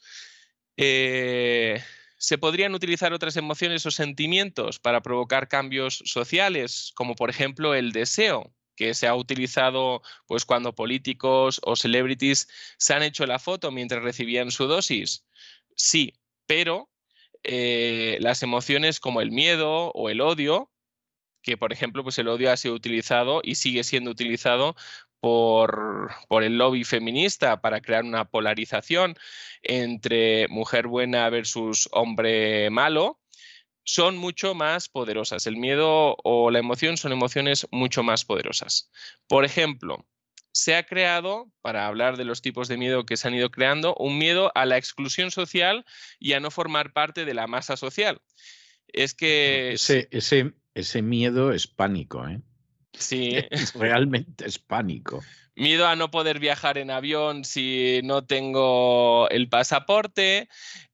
Eh, 0.76 1.82
se 2.18 2.38
podrían 2.38 2.74
utilizar 2.74 3.14
otras 3.14 3.38
emociones 3.38 3.86
o 3.86 3.92
sentimientos 3.92 4.80
para 4.80 5.02
provocar 5.02 5.48
cambios 5.48 6.02
sociales, 6.06 6.92
como 6.96 7.16
por 7.16 7.30
ejemplo 7.30 7.76
el 7.76 7.92
deseo, 7.92 8.52
que 8.78 8.94
se 8.94 9.08
ha 9.08 9.16
utilizado 9.16 10.02
pues 10.28 10.46
cuando 10.46 10.74
políticos 10.74 11.60
o 11.64 11.76
celebrities 11.76 12.48
se 12.78 12.94
han 12.94 13.04
hecho 13.04 13.26
la 13.26 13.40
foto 13.40 13.72
mientras 13.72 14.04
recibían 14.04 14.52
su 14.52 14.68
dosis? 14.68 15.26
Sí, 15.76 16.14
pero 16.46 16.90
eh, 17.44 18.18
las 18.22 18.44
emociones 18.44 19.00
como 19.00 19.20
el 19.20 19.32
miedo 19.32 19.92
o 19.92 20.10
el 20.10 20.22
odio, 20.22 20.72
que 21.42 21.58
por 21.58 21.74
ejemplo 21.74 22.04
pues 22.04 22.18
el 22.20 22.28
odio 22.28 22.52
ha 22.52 22.58
sido 22.58 22.76
utilizado 22.76 23.42
y 23.44 23.56
sigue 23.56 23.84
siendo 23.84 24.12
utilizado 24.12 24.76
por, 25.20 26.12
por, 26.28 26.44
el 26.44 26.58
lobby 26.58 26.84
feminista 26.84 27.60
para 27.62 27.82
crear 27.82 28.04
una 28.04 28.26
polarización 28.30 29.16
entre 29.64 30.48
mujer 30.50 30.88
buena 30.88 31.30
versus 31.30 31.90
hombre 31.92 32.70
malo, 32.70 33.20
son 33.88 34.18
mucho 34.18 34.54
más 34.54 34.90
poderosas. 34.90 35.48
El 35.48 35.56
miedo 35.56 36.18
o 36.24 36.52
la 36.52 36.60
emoción 36.60 36.98
son 36.98 37.14
emociones 37.14 37.68
mucho 37.72 38.04
más 38.04 38.26
poderosas. 38.26 38.92
Por 39.28 39.46
ejemplo, 39.46 40.06
se 40.52 40.76
ha 40.76 40.84
creado, 40.84 41.50
para 41.62 41.88
hablar 41.88 42.18
de 42.18 42.26
los 42.26 42.42
tipos 42.42 42.68
de 42.68 42.76
miedo 42.76 43.06
que 43.06 43.16
se 43.16 43.30
han 43.30 43.34
ido 43.34 43.50
creando, 43.50 43.96
un 43.96 44.18
miedo 44.18 44.52
a 44.56 44.66
la 44.66 44.78
exclusión 44.78 45.32
social 45.32 45.86
y 46.20 46.34
a 46.34 46.42
no 46.42 46.52
formar 46.52 46.92
parte 46.92 47.24
de 47.24 47.34
la 47.34 47.48
masa 47.48 47.78
social. 47.78 48.22
Es 48.88 49.14
que... 49.14 49.72
Ese, 49.72 50.10
ese, 50.12 50.54
ese 50.74 51.02
miedo 51.02 51.54
es 51.54 51.66
pánico, 51.68 52.28
¿eh? 52.28 52.42
Sí. 53.00 53.36
Realmente 53.76 54.46
es 54.46 54.60
pánico. 54.60 55.24
Miedo 55.56 55.88
a 55.88 55.96
no 55.96 56.12
poder 56.12 56.40
viajar 56.40 56.78
en 56.78 56.92
avión 56.92 57.44
si 57.44 58.02
no 58.04 58.24
tengo 58.24 59.28
el 59.30 59.50
pasaporte, 59.50 60.50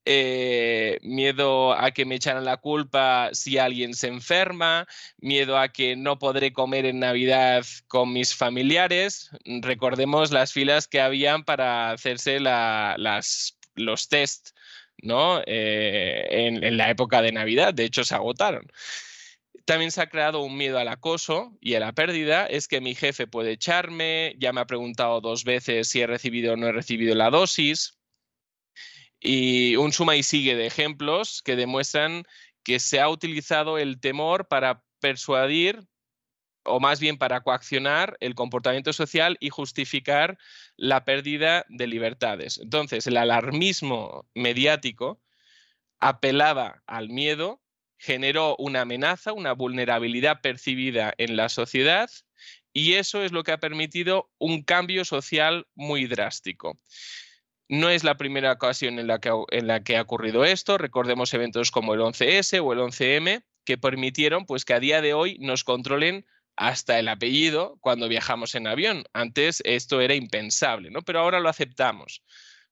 eh, 0.05 0.99
miedo 1.01 1.73
a 1.73 1.91
que 1.91 2.05
me 2.05 2.15
echaran 2.15 2.45
la 2.45 2.55
culpa 2.55 3.29
si 3.33 3.57
alguien 3.57 3.93
se 3.93 4.07
enferma, 4.07 4.87
miedo 5.17 5.57
a 5.57 5.67
que 5.67 5.97
no 5.97 6.17
podré 6.17 6.53
comer 6.53 6.85
en 6.85 6.99
Navidad 6.99 7.65
con 7.89 8.13
mis 8.13 8.33
familiares. 8.33 9.31
Recordemos 9.43 10.31
las 10.31 10.53
filas 10.53 10.87
que 10.87 11.01
habían 11.01 11.43
para 11.43 11.91
hacerse 11.91 12.39
las, 12.39 13.57
los 13.75 14.07
test 14.07 14.51
¿no? 15.01 15.41
Eh, 15.45 16.25
en, 16.29 16.63
en 16.63 16.77
la 16.77 16.89
época 16.89 17.21
de 17.21 17.33
Navidad, 17.33 17.73
de 17.73 17.83
hecho 17.83 18.05
se 18.05 18.15
agotaron 18.15 18.65
también 19.65 19.91
se 19.91 20.01
ha 20.01 20.09
creado 20.09 20.41
un 20.41 20.57
miedo 20.57 20.77
al 20.77 20.87
acoso 20.87 21.57
y 21.61 21.75
a 21.75 21.79
la 21.79 21.93
pérdida. 21.93 22.45
Es 22.45 22.67
que 22.67 22.81
mi 22.81 22.95
jefe 22.95 23.27
puede 23.27 23.51
echarme, 23.51 24.35
ya 24.37 24.51
me 24.53 24.61
ha 24.61 24.65
preguntado 24.67 25.21
dos 25.21 25.43
veces 25.43 25.87
si 25.87 26.01
he 26.01 26.07
recibido 26.07 26.53
o 26.53 26.57
no 26.57 26.67
he 26.67 26.71
recibido 26.71 27.15
la 27.15 27.29
dosis. 27.29 27.97
Y 29.19 29.77
un 29.77 29.93
suma 29.93 30.15
y 30.17 30.23
sigue 30.23 30.55
de 30.55 30.67
ejemplos 30.67 31.41
que 31.41 31.55
demuestran 31.55 32.25
que 32.63 32.79
se 32.79 32.99
ha 32.99 33.09
utilizado 33.09 33.77
el 33.77 33.99
temor 33.99 34.47
para 34.47 34.83
persuadir 34.99 35.87
o 36.65 36.79
más 36.79 36.99
bien 36.99 37.17
para 37.17 37.41
coaccionar 37.41 38.17
el 38.19 38.35
comportamiento 38.35 38.93
social 38.93 39.37
y 39.39 39.49
justificar 39.49 40.37
la 40.77 41.03
pérdida 41.05 41.65
de 41.69 41.87
libertades. 41.87 42.57
Entonces, 42.57 43.07
el 43.07 43.17
alarmismo 43.17 44.27
mediático 44.33 45.21
apelaba 45.99 46.81
al 46.85 47.09
miedo 47.09 47.62
generó 48.03 48.57
una 48.57 48.81
amenaza, 48.81 49.31
una 49.31 49.53
vulnerabilidad 49.53 50.41
percibida 50.41 51.13
en 51.17 51.37
la 51.37 51.47
sociedad 51.47 52.09
y 52.73 52.95
eso 52.95 53.23
es 53.23 53.31
lo 53.31 53.43
que 53.43 53.53
ha 53.53 53.59
permitido 53.59 54.29
un 54.39 54.63
cambio 54.63 55.05
social 55.05 55.67
muy 55.73 56.05
drástico. 56.05 56.77
No 57.69 57.89
es 57.89 58.03
la 58.03 58.17
primera 58.17 58.51
ocasión 58.51 58.99
en 58.99 59.07
la 59.07 59.19
que, 59.19 59.95
ha 59.97 60.01
ocurrido 60.01 60.43
esto. 60.43 60.77
Recordemos 60.77 61.33
eventos 61.33 61.71
como 61.71 61.93
el 61.93 62.01
11S 62.01 62.61
o 62.61 62.73
el 62.73 62.79
11M 62.79 63.45
que 63.63 63.77
permitieron 63.77 64.45
pues, 64.45 64.65
que 64.65 64.73
a 64.73 64.81
día 64.81 65.01
de 65.01 65.13
hoy 65.13 65.37
nos 65.39 65.63
controlen 65.63 66.25
hasta 66.57 66.99
el 66.99 67.07
apellido 67.07 67.77
cuando 67.79 68.09
viajamos 68.09 68.53
en 68.55 68.67
avión. 68.67 69.05
Antes 69.13 69.61
esto 69.63 70.01
era 70.01 70.13
impensable, 70.13 70.91
¿no? 70.91 71.03
Pero 71.03 71.21
ahora 71.21 71.39
lo 71.39 71.47
aceptamos. 71.47 72.21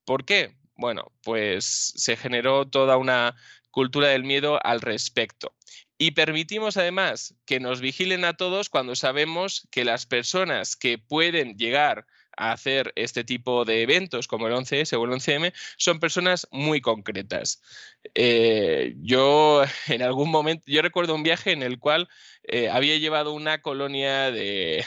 ¿Por 0.03 0.25
qué? 0.25 0.57
Bueno, 0.75 1.13
pues 1.23 1.93
se 1.95 2.17
generó 2.17 2.67
toda 2.67 2.97
una 2.97 3.35
cultura 3.71 4.09
del 4.09 4.23
miedo 4.23 4.59
al 4.63 4.81
respecto. 4.81 5.55
Y 5.97 6.11
permitimos 6.11 6.77
además 6.77 7.35
que 7.45 7.59
nos 7.59 7.79
vigilen 7.79 8.25
a 8.25 8.33
todos 8.33 8.69
cuando 8.69 8.95
sabemos 8.95 9.67
que 9.71 9.85
las 9.85 10.05
personas 10.05 10.75
que 10.75 10.97
pueden 10.97 11.57
llegar 11.57 12.05
a 12.37 12.53
hacer 12.53 12.91
este 12.95 13.23
tipo 13.23 13.65
de 13.65 13.83
eventos 13.83 14.27
como 14.27 14.47
el 14.47 14.53
11S 14.53 14.97
o 14.97 15.05
el 15.05 15.11
11M 15.11 15.53
son 15.77 15.99
personas 15.99 16.47
muy 16.51 16.81
concretas. 16.81 17.61
Eh, 18.15 18.95
yo 18.97 19.63
en 19.87 20.01
algún 20.01 20.31
momento, 20.31 20.63
yo 20.67 20.81
recuerdo 20.81 21.13
un 21.13 21.23
viaje 21.23 21.51
en 21.51 21.61
el 21.61 21.77
cual 21.77 22.09
eh, 22.43 22.69
había 22.69 22.97
llevado 22.97 23.33
una 23.33 23.61
colonia 23.61 24.31
de, 24.31 24.83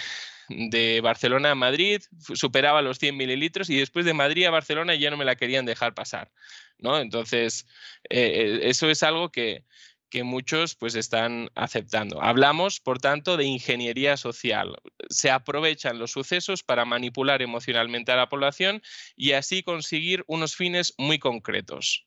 de 0.48 1.00
Barcelona 1.00 1.52
a 1.52 1.54
Madrid, 1.54 2.02
superaba 2.35 2.83
los 2.83 2.98
100 2.98 3.16
mililitros 3.16 3.70
y 3.70 3.76
después 3.76 4.04
de 4.04 4.14
Madrid 4.14 4.46
a 4.46 4.50
Barcelona 4.50 4.94
ya 4.94 5.11
no 5.11 5.16
me 5.16 5.24
la 5.24 5.37
querían 5.37 5.64
dejar 5.64 5.94
pasar. 5.94 6.30
¿no? 6.78 6.98
Entonces, 6.98 7.66
eh, 8.11 8.61
eso 8.62 8.90
es 8.90 9.02
algo 9.02 9.30
que, 9.30 9.64
que 10.14 10.22
muchos 10.22 10.76
pues 10.76 10.94
están 10.94 11.50
aceptando. 11.57 12.22
Hablamos, 12.22 12.78
por 12.78 13.00
tanto, 13.00 13.37
de 13.37 13.46
ingeniería 13.46 14.16
social. 14.16 14.76
Se 15.09 15.28
aprovechan 15.30 15.98
los 15.98 16.12
sucesos 16.12 16.62
para 16.62 16.85
manipular 16.85 17.42
emocionalmente 17.42 18.12
a 18.12 18.16
la 18.16 18.28
población 18.28 18.80
y 19.16 19.33
así 19.33 19.64
conseguir 19.64 20.22
unos 20.28 20.54
fines 20.54 20.94
muy 20.98 21.18
concretos. 21.18 22.07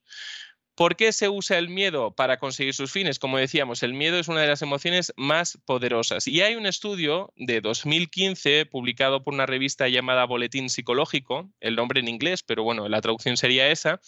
¿Por 0.78 0.96
qué 0.96 1.12
se 1.12 1.28
usa 1.28 1.58
el 1.58 1.70
miedo 1.70 2.12
para 2.12 2.38
conseguir 2.38 2.76
sus 2.76 2.92
fines? 2.92 3.18
Como 3.18 3.40
decíamos, 3.40 3.82
el 3.82 3.96
miedo 3.96 4.20
es 4.20 4.28
una 4.28 4.42
de 4.42 4.48
las 4.48 4.62
emociones 4.62 5.12
más 5.18 5.58
poderosas. 5.66 6.28
Y 6.28 6.42
hay 6.42 6.54
un 6.54 6.68
estudio 6.68 7.34
de 7.36 7.62
2015 7.62 8.68
publicado 8.68 9.24
por 9.24 9.34
una 9.34 9.48
revista 9.48 9.88
llamada 9.88 10.26
Boletín 10.26 10.70
Psicológico, 10.70 11.50
el 11.62 11.76
nombre 11.76 12.00
en 12.00 12.08
inglés, 12.08 12.44
pero 12.44 12.62
bueno, 12.62 12.88
la 12.90 13.02
traducción 13.02 13.38
sería 13.38 13.72
esa, 13.72 14.00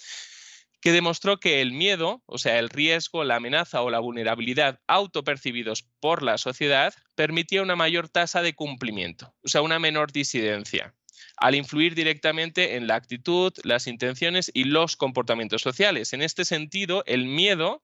que 0.80 0.92
demostró 0.92 1.40
que 1.40 1.62
el 1.62 1.74
miedo, 1.74 2.22
o 2.28 2.38
sea, 2.38 2.60
el 2.60 2.70
riesgo, 2.70 3.24
la 3.24 3.38
amenaza 3.38 3.82
o 3.82 3.90
la 3.90 3.98
vulnerabilidad 3.98 4.80
autopercibidos 4.86 5.88
por 6.00 6.22
la 6.22 6.38
sociedad, 6.38 6.94
permitía 7.16 7.64
una 7.64 7.76
mayor 7.76 8.10
tasa 8.10 8.44
de 8.44 8.54
cumplimiento, 8.54 9.34
o 9.44 9.48
sea, 9.48 9.64
una 9.64 9.80
menor 9.80 10.12
disidencia, 10.12 10.94
al 11.38 11.56
influir 11.56 11.96
directamente 11.96 12.76
en 12.76 12.88
la 12.88 12.96
actitud, 12.96 13.54
las 13.64 13.88
intenciones 13.88 14.52
y 14.54 14.66
los 14.66 14.96
comportamientos 14.96 15.62
sociales. 15.62 16.14
En 16.14 16.22
este 16.22 16.46
sentido, 16.46 17.04
el 17.06 17.26
miedo 17.26 17.84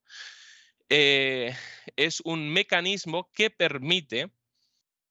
eh, 0.90 1.56
es 1.96 2.22
un 2.22 2.50
mecanismo 2.50 3.30
que 3.34 3.50
permite, 3.50 4.32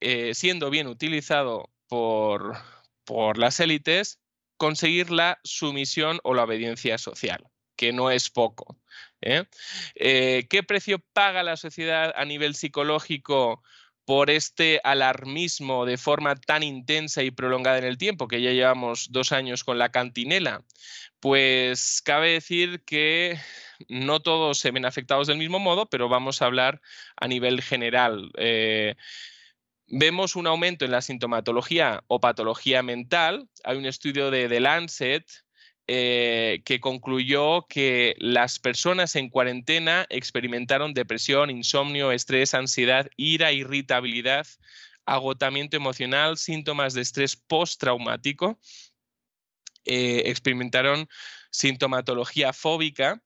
eh, 0.00 0.34
siendo 0.34 0.70
bien 0.70 0.86
utilizado 0.86 1.70
por, 1.88 2.56
por 3.04 3.38
las 3.38 3.60
élites, 3.60 4.20
conseguir 4.56 5.10
la 5.10 5.40
sumisión 5.42 6.20
o 6.22 6.34
la 6.34 6.44
obediencia 6.44 6.98
social 6.98 7.44
que 7.76 7.92
no 7.92 8.12
es 8.12 8.30
poco. 8.30 8.78
¿eh? 9.20 9.46
Qué 9.96 10.62
precio 10.62 11.00
paga 11.12 11.42
la 11.42 11.56
sociedad 11.56 12.12
a 12.14 12.24
nivel 12.24 12.54
psicológico 12.54 13.64
por 14.04 14.30
este 14.30 14.80
alarmismo 14.84 15.86
de 15.86 15.96
forma 15.96 16.36
tan 16.36 16.62
intensa 16.62 17.22
y 17.22 17.30
prolongada 17.30 17.78
en 17.78 17.84
el 17.84 17.98
tiempo, 17.98 18.28
que 18.28 18.42
ya 18.42 18.50
llevamos 18.50 19.08
dos 19.10 19.32
años 19.32 19.64
con 19.64 19.78
la 19.78 19.90
cantinela? 19.90 20.64
Pues 21.20 22.02
cabe 22.04 22.32
decir 22.32 22.82
que 22.84 23.38
no 23.88 24.20
todos 24.20 24.58
se 24.58 24.70
ven 24.70 24.84
afectados 24.84 25.26
del 25.26 25.38
mismo 25.38 25.58
modo, 25.58 25.86
pero 25.86 26.08
vamos 26.08 26.42
a 26.42 26.46
hablar 26.46 26.80
a 27.16 27.28
nivel 27.28 27.62
general. 27.62 28.30
Eh, 28.36 28.94
vemos 29.86 30.36
un 30.36 30.46
aumento 30.46 30.84
en 30.84 30.90
la 30.90 31.02
sintomatología 31.02 32.04
o 32.08 32.20
patología 32.20 32.82
mental. 32.82 33.48
Hay 33.64 33.76
un 33.76 33.86
estudio 33.86 34.30
de 34.30 34.48
The 34.48 34.60
Lancet 34.60 35.43
eh, 35.86 36.62
que 36.64 36.80
concluyó 36.80 37.66
que 37.68 38.14
las 38.18 38.58
personas 38.58 39.16
en 39.16 39.28
cuarentena 39.28 40.06
experimentaron 40.08 40.94
depresión, 40.94 41.50
insomnio, 41.50 42.10
estrés, 42.10 42.54
ansiedad, 42.54 43.10
ira, 43.16 43.52
irritabilidad, 43.52 44.46
agotamiento 45.04 45.76
emocional, 45.76 46.38
síntomas 46.38 46.94
de 46.94 47.02
estrés 47.02 47.36
postraumático, 47.36 48.58
eh, 49.84 50.22
experimentaron 50.26 51.06
sintomatología 51.50 52.52
fóbica 52.54 53.22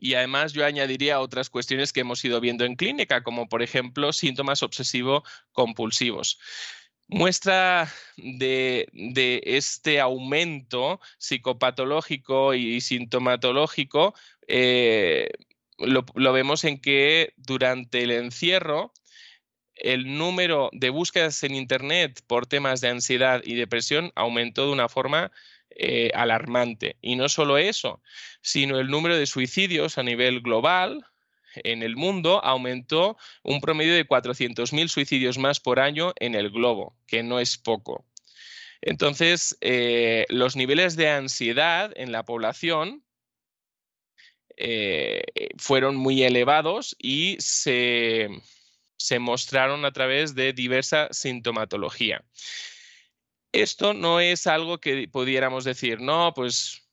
y 0.00 0.14
además 0.14 0.52
yo 0.52 0.64
añadiría 0.64 1.20
otras 1.20 1.50
cuestiones 1.50 1.92
que 1.92 2.00
hemos 2.00 2.24
ido 2.24 2.40
viendo 2.40 2.64
en 2.64 2.76
clínica, 2.76 3.22
como 3.22 3.48
por 3.48 3.62
ejemplo 3.62 4.12
síntomas 4.12 4.62
obsesivo-compulsivos. 4.62 6.38
Muestra 7.08 7.92
de, 8.16 8.88
este 9.44 10.00
aumento 10.00 11.00
psicopatológico 11.18 12.54
y 12.54 12.80
sintomatológico 12.80 14.14
eh, 14.48 15.30
lo, 15.78 16.32
vemos 16.32 16.64
en 16.64 16.80
que 16.80 17.34
durante 17.36 18.02
el 18.02 18.10
encierro 18.10 18.92
el 19.74 20.16
número 20.16 20.70
de 20.72 20.90
búsquedas 20.90 21.42
en 21.42 21.54
Internet 21.54 22.22
por 22.26 22.46
temas 22.46 22.80
de 22.80 22.88
ansiedad 22.88 23.42
y 23.44 23.54
depresión 23.54 24.12
aumentó 24.14 24.66
de 24.66 24.72
una 24.72 24.88
forma 24.88 25.32
eh, 25.70 26.10
alarmante. 26.14 26.96
Y 27.02 27.16
no 27.16 27.28
solo 27.28 27.58
eso, 27.58 28.00
sino 28.40 28.78
el 28.78 28.88
número 28.88 29.16
de 29.16 29.26
suicidios 29.26 29.98
a 29.98 30.04
nivel 30.04 30.40
global 30.40 31.04
en 31.56 31.82
el 31.82 31.96
mundo 31.96 32.44
aumentó 32.44 33.16
un 33.42 33.60
promedio 33.60 33.94
de 33.94 34.06
400.000 34.06 34.88
suicidios 34.88 35.38
más 35.38 35.60
por 35.60 35.80
año 35.80 36.12
en 36.16 36.34
el 36.34 36.50
globo, 36.50 36.96
que 37.06 37.22
no 37.22 37.40
es 37.40 37.58
poco. 37.58 38.04
Entonces, 38.80 39.56
eh, 39.60 40.26
los 40.28 40.56
niveles 40.56 40.96
de 40.96 41.08
ansiedad 41.08 41.92
en 41.96 42.12
la 42.12 42.24
población 42.24 43.02
eh, 44.56 45.22
fueron 45.56 45.96
muy 45.96 46.22
elevados 46.22 46.94
y 46.98 47.36
se, 47.40 48.28
se 48.96 49.18
mostraron 49.18 49.84
a 49.84 49.92
través 49.92 50.34
de 50.34 50.52
diversa 50.52 51.08
sintomatología. 51.10 52.24
Esto 53.52 53.94
no 53.94 54.20
es 54.20 54.46
algo 54.46 54.78
que 54.78 55.08
pudiéramos 55.08 55.64
decir, 55.64 56.00
no, 56.00 56.34
pues 56.34 56.83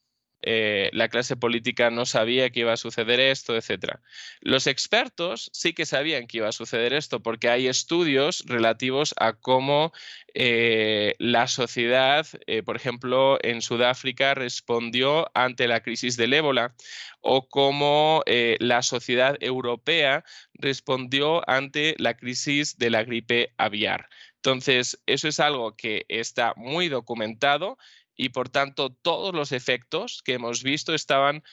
eh, 0.42 0.90
la 0.94 1.10
clase 1.10 1.36
política 1.36 1.90
no 1.90 2.06
sabía 2.06 2.50
que 2.50 2.62
iba 2.62 2.74
a 2.74 2.78
suceder 2.78 3.20
esto, 3.20 3.56
etc. 3.56 4.00
Los 4.42 4.68
expertos 4.68 5.50
sí 5.54 5.74
que 5.74 5.86
sabían 5.86 6.28
que 6.28 6.38
iba 6.38 6.50
a 6.50 6.52
suceder 6.52 6.94
esto 6.94 7.22
porque 7.22 7.50
hay 7.50 7.68
estudios 7.68 8.44
relativos 8.48 9.14
a 9.18 9.34
cómo 9.34 9.92
eh, 10.34 11.16
la 11.20 11.48
sociedad, 11.48 12.26
eh, 12.48 12.64
por 12.64 12.76
ejemplo, 12.76 13.38
en 13.44 13.62
Sudáfrica 13.62 14.34
respondió 14.34 15.30
ante 15.36 15.68
la 15.68 15.82
crisis 15.82 16.18
del 16.18 16.34
ébola 16.34 16.74
o 17.22 17.48
cómo 17.48 18.24
la 18.26 18.82
sociedad 18.82 19.38
europea 19.42 20.24
respondió 20.56 21.48
ante 21.48 21.94
la 22.00 22.16
crisis 22.16 22.80
de 22.80 22.90
la 22.90 23.04
gripe 23.04 23.54
aviar. 23.58 24.08
Entonces, 24.44 25.00
eso 25.06 25.28
es 25.28 25.40
algo 25.40 25.76
que 25.76 26.08
está 26.10 26.54
muy 26.56 26.90
documentado 26.90 27.78
y 28.16 28.30
por 28.30 28.50
tanto 28.50 28.90
todos 28.90 29.34
los 29.34 29.52
efectos 29.52 30.22
que 30.24 30.34
hemos 30.34 30.64
visto 30.64 30.94
estaban 30.94 31.44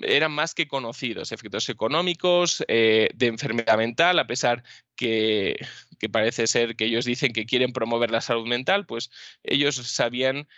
eran 0.00 0.32
más 0.32 0.54
que 0.54 0.68
conocidos, 0.68 1.32
efectos 1.32 1.68
económicos, 1.68 2.64
eh, 2.68 3.08
de 3.14 3.26
enfermedad 3.26 3.76
mental, 3.76 4.18
a 4.18 4.26
pesar 4.26 4.62
que, 4.96 5.56
que, 5.98 6.08
parece 6.08 6.46
ser 6.46 6.76
que 6.76 6.84
ellos 6.86 7.04
dicen 7.04 7.32
que 7.32 7.46
quieren 7.46 7.72
promover 7.72 8.10
la 8.10 8.20
salud 8.20 8.46
mental, 8.46 8.86
pues 8.86 9.10
ellos 9.42 9.76
sabían 9.76 10.48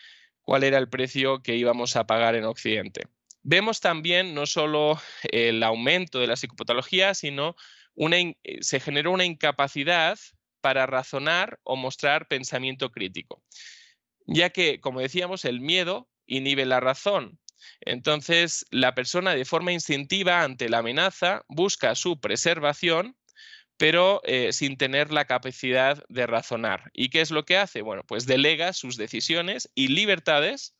cuál 0.42 0.64
era 0.64 0.78
el 0.78 0.88
precio 0.88 1.42
que 1.42 1.56
íbamos 1.56 1.96
a 1.96 2.06
pagar 2.06 2.34
en 2.34 2.44
Occidente. 2.44 3.06
Vemos 3.42 3.80
también 3.80 4.34
no 4.34 4.46
solo 4.46 5.00
el 5.30 5.62
aumento 5.62 6.18
de 6.18 6.26
la 6.26 6.36
psicopatología, 6.36 7.14
sino 7.14 7.56
una, 7.94 8.18
se 8.60 8.80
generó 8.80 9.12
una 9.12 9.24
incapacidad 9.24 10.18
para 10.60 10.86
razonar 10.86 11.58
o 11.62 11.76
mostrar 11.76 12.28
pensamiento 12.28 12.90
crítico 12.90 13.42
ya 14.26 14.50
que, 14.50 14.80
como 14.80 15.00
decíamos, 15.00 15.44
el 15.44 15.60
miedo 15.60 16.08
inhibe 16.26 16.66
la 16.66 16.80
razón. 16.80 17.38
Entonces, 17.80 18.66
la 18.70 18.94
persona 18.94 19.34
de 19.34 19.44
forma 19.44 19.72
instintiva 19.72 20.42
ante 20.42 20.68
la 20.68 20.78
amenaza 20.78 21.44
busca 21.48 21.94
su 21.94 22.20
preservación, 22.20 23.16
pero 23.76 24.20
eh, 24.24 24.52
sin 24.52 24.76
tener 24.76 25.12
la 25.12 25.26
capacidad 25.26 26.02
de 26.08 26.26
razonar. 26.26 26.90
¿Y 26.94 27.10
qué 27.10 27.20
es 27.20 27.30
lo 27.30 27.44
que 27.44 27.56
hace? 27.56 27.82
Bueno, 27.82 28.02
pues 28.06 28.26
delega 28.26 28.72
sus 28.72 28.96
decisiones 28.96 29.70
y 29.74 29.88
libertades 29.88 30.74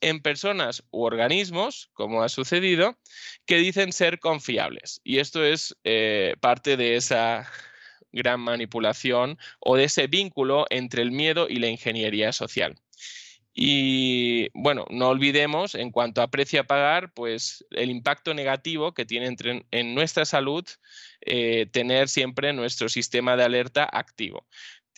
en 0.00 0.20
personas 0.20 0.84
u 0.90 1.04
organismos, 1.04 1.90
como 1.94 2.22
ha 2.22 2.28
sucedido, 2.28 2.98
que 3.46 3.56
dicen 3.56 3.92
ser 3.92 4.18
confiables. 4.18 5.00
Y 5.04 5.18
esto 5.18 5.44
es 5.44 5.74
eh, 5.84 6.34
parte 6.40 6.76
de 6.76 6.96
esa 6.96 7.50
gran 8.16 8.40
manipulación 8.40 9.38
o 9.60 9.76
de 9.76 9.84
ese 9.84 10.08
vínculo 10.08 10.66
entre 10.70 11.02
el 11.02 11.12
miedo 11.12 11.46
y 11.48 11.60
la 11.60 11.68
ingeniería 11.68 12.32
social. 12.32 12.74
Y 13.58 14.50
bueno, 14.52 14.84
no 14.90 15.08
olvidemos 15.08 15.74
en 15.74 15.90
cuanto 15.90 16.20
a 16.20 16.30
precio 16.30 16.60
a 16.60 16.64
pagar, 16.64 17.14
pues 17.14 17.64
el 17.70 17.90
impacto 17.90 18.34
negativo 18.34 18.92
que 18.92 19.06
tiene 19.06 19.34
en 19.70 19.94
nuestra 19.94 20.26
salud 20.26 20.66
eh, 21.22 21.64
tener 21.72 22.10
siempre 22.10 22.52
nuestro 22.52 22.90
sistema 22.90 23.34
de 23.34 23.44
alerta 23.44 23.88
activo. 23.90 24.46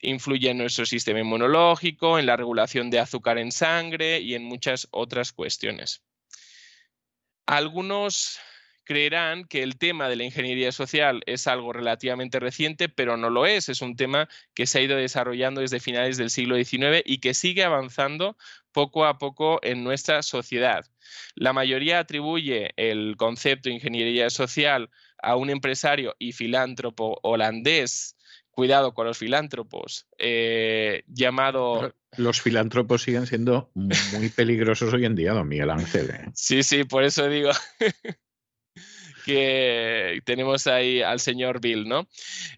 Influye 0.02 0.50
en 0.50 0.59
nuestro 0.59 0.87
sistema 0.87 1.20
inmunológico, 1.20 2.18
en 2.18 2.26
la 2.26 2.37
regulación 2.37 2.90
de 2.90 2.98
azúcar 2.98 3.38
en 3.38 3.52
sangre 3.52 4.18
y 4.18 4.35
en 4.35 4.42
muchas 4.42 4.88
otras 4.90 5.33
cuestiones. 5.33 6.02
Algunos 7.46 8.40
creerán 8.88 9.44
que 9.44 9.62
el 9.62 9.77
tema 9.77 10.09
de 10.09 10.16
la 10.16 10.24
ingeniería 10.24 10.72
social 10.72 11.22
es 11.27 11.46
algo 11.46 11.74
relativamente 11.74 12.40
reciente, 12.40 12.88
pero 12.88 13.18
no 13.18 13.29
lo 13.29 13.44
es. 13.44 13.68
Es 13.68 13.83
un 13.83 13.96
tema 13.96 14.31
que 14.55 14.66
se 14.66 14.79
ha 14.79 14.83
ido 14.83 14.96
desarrollando 14.96 15.61
desde 15.61 15.79
finales 15.79 16.16
del 16.16 16.31
siglo 16.31 16.57
XIX 16.57 17.03
y 17.05 17.18
que 17.18 17.35
sigue 17.35 17.64
avanzando 17.64 18.38
poco 18.72 19.05
a 19.05 19.18
poco 19.18 19.61
en 19.62 19.85
nuestra 19.85 20.22
sociedad. 20.22 20.87
La 21.35 21.53
mayoría 21.53 21.98
atribuye 21.98 22.70
el 22.77 23.16
concepto 23.18 23.68
de 23.68 23.74
ingeniería 23.74 24.31
social 24.31 24.88
a 25.22 25.37
un 25.37 25.51
empresario 25.51 26.16
y 26.18 26.33
filántropo 26.33 27.20
holandés 27.22 28.16
cuidado 28.51 28.94
con 28.94 29.07
los 29.07 29.18
filántropos, 29.18 30.07
eh, 30.18 31.05
llamado... 31.09 31.94
Los 32.16 32.40
filántropos 32.40 33.03
siguen 33.03 33.27
siendo 33.27 33.70
muy 33.74 34.31
peligrosos 34.35 34.94
hoy 34.94 35.05
en 35.05 35.14
día, 35.14 35.35
don 35.35 35.46
Miguel 35.46 35.70
Ángel. 35.70 36.11
¿eh? 36.11 36.31
Sí, 36.35 36.62
sí, 36.62 36.85
por 36.85 37.05
eso 37.05 37.29
digo 37.29 37.51
que 39.28 40.22
tenemos 40.24 40.66
ahí 40.66 41.02
al 41.02 41.20
señor 41.20 41.60
Bill, 41.60 41.86
¿no? 41.86 42.08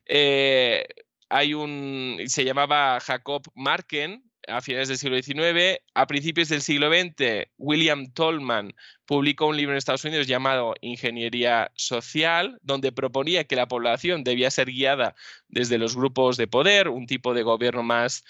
Eh, 0.06 0.86
hay 1.28 1.52
un, 1.52 2.18
se 2.26 2.44
llamaba 2.44 3.00
Jacob 3.00 3.42
Marken, 3.56 4.22
a 4.46 4.60
finales 4.60 4.86
del 4.86 4.96
siglo 4.96 5.20
XIX. 5.20 5.80
A 5.94 6.06
principios 6.06 6.48
del 6.48 6.62
siglo 6.62 6.88
XX, 6.88 7.48
William 7.58 8.12
Tolman 8.12 8.72
publicó 9.04 9.48
un 9.48 9.56
libro 9.56 9.72
en 9.72 9.78
Estados 9.78 10.04
Unidos 10.04 10.28
llamado 10.28 10.74
Ingeniería 10.80 11.72
Social, 11.74 12.56
donde 12.62 12.92
proponía 12.92 13.42
que 13.42 13.56
la 13.56 13.66
población 13.66 14.22
debía 14.22 14.50
ser 14.52 14.68
guiada 14.68 15.16
desde 15.48 15.76
los 15.76 15.96
grupos 15.96 16.36
de 16.36 16.46
poder, 16.46 16.88
un 16.88 17.06
tipo 17.06 17.34
de 17.34 17.42
gobierno 17.42 17.82
más 17.82 18.22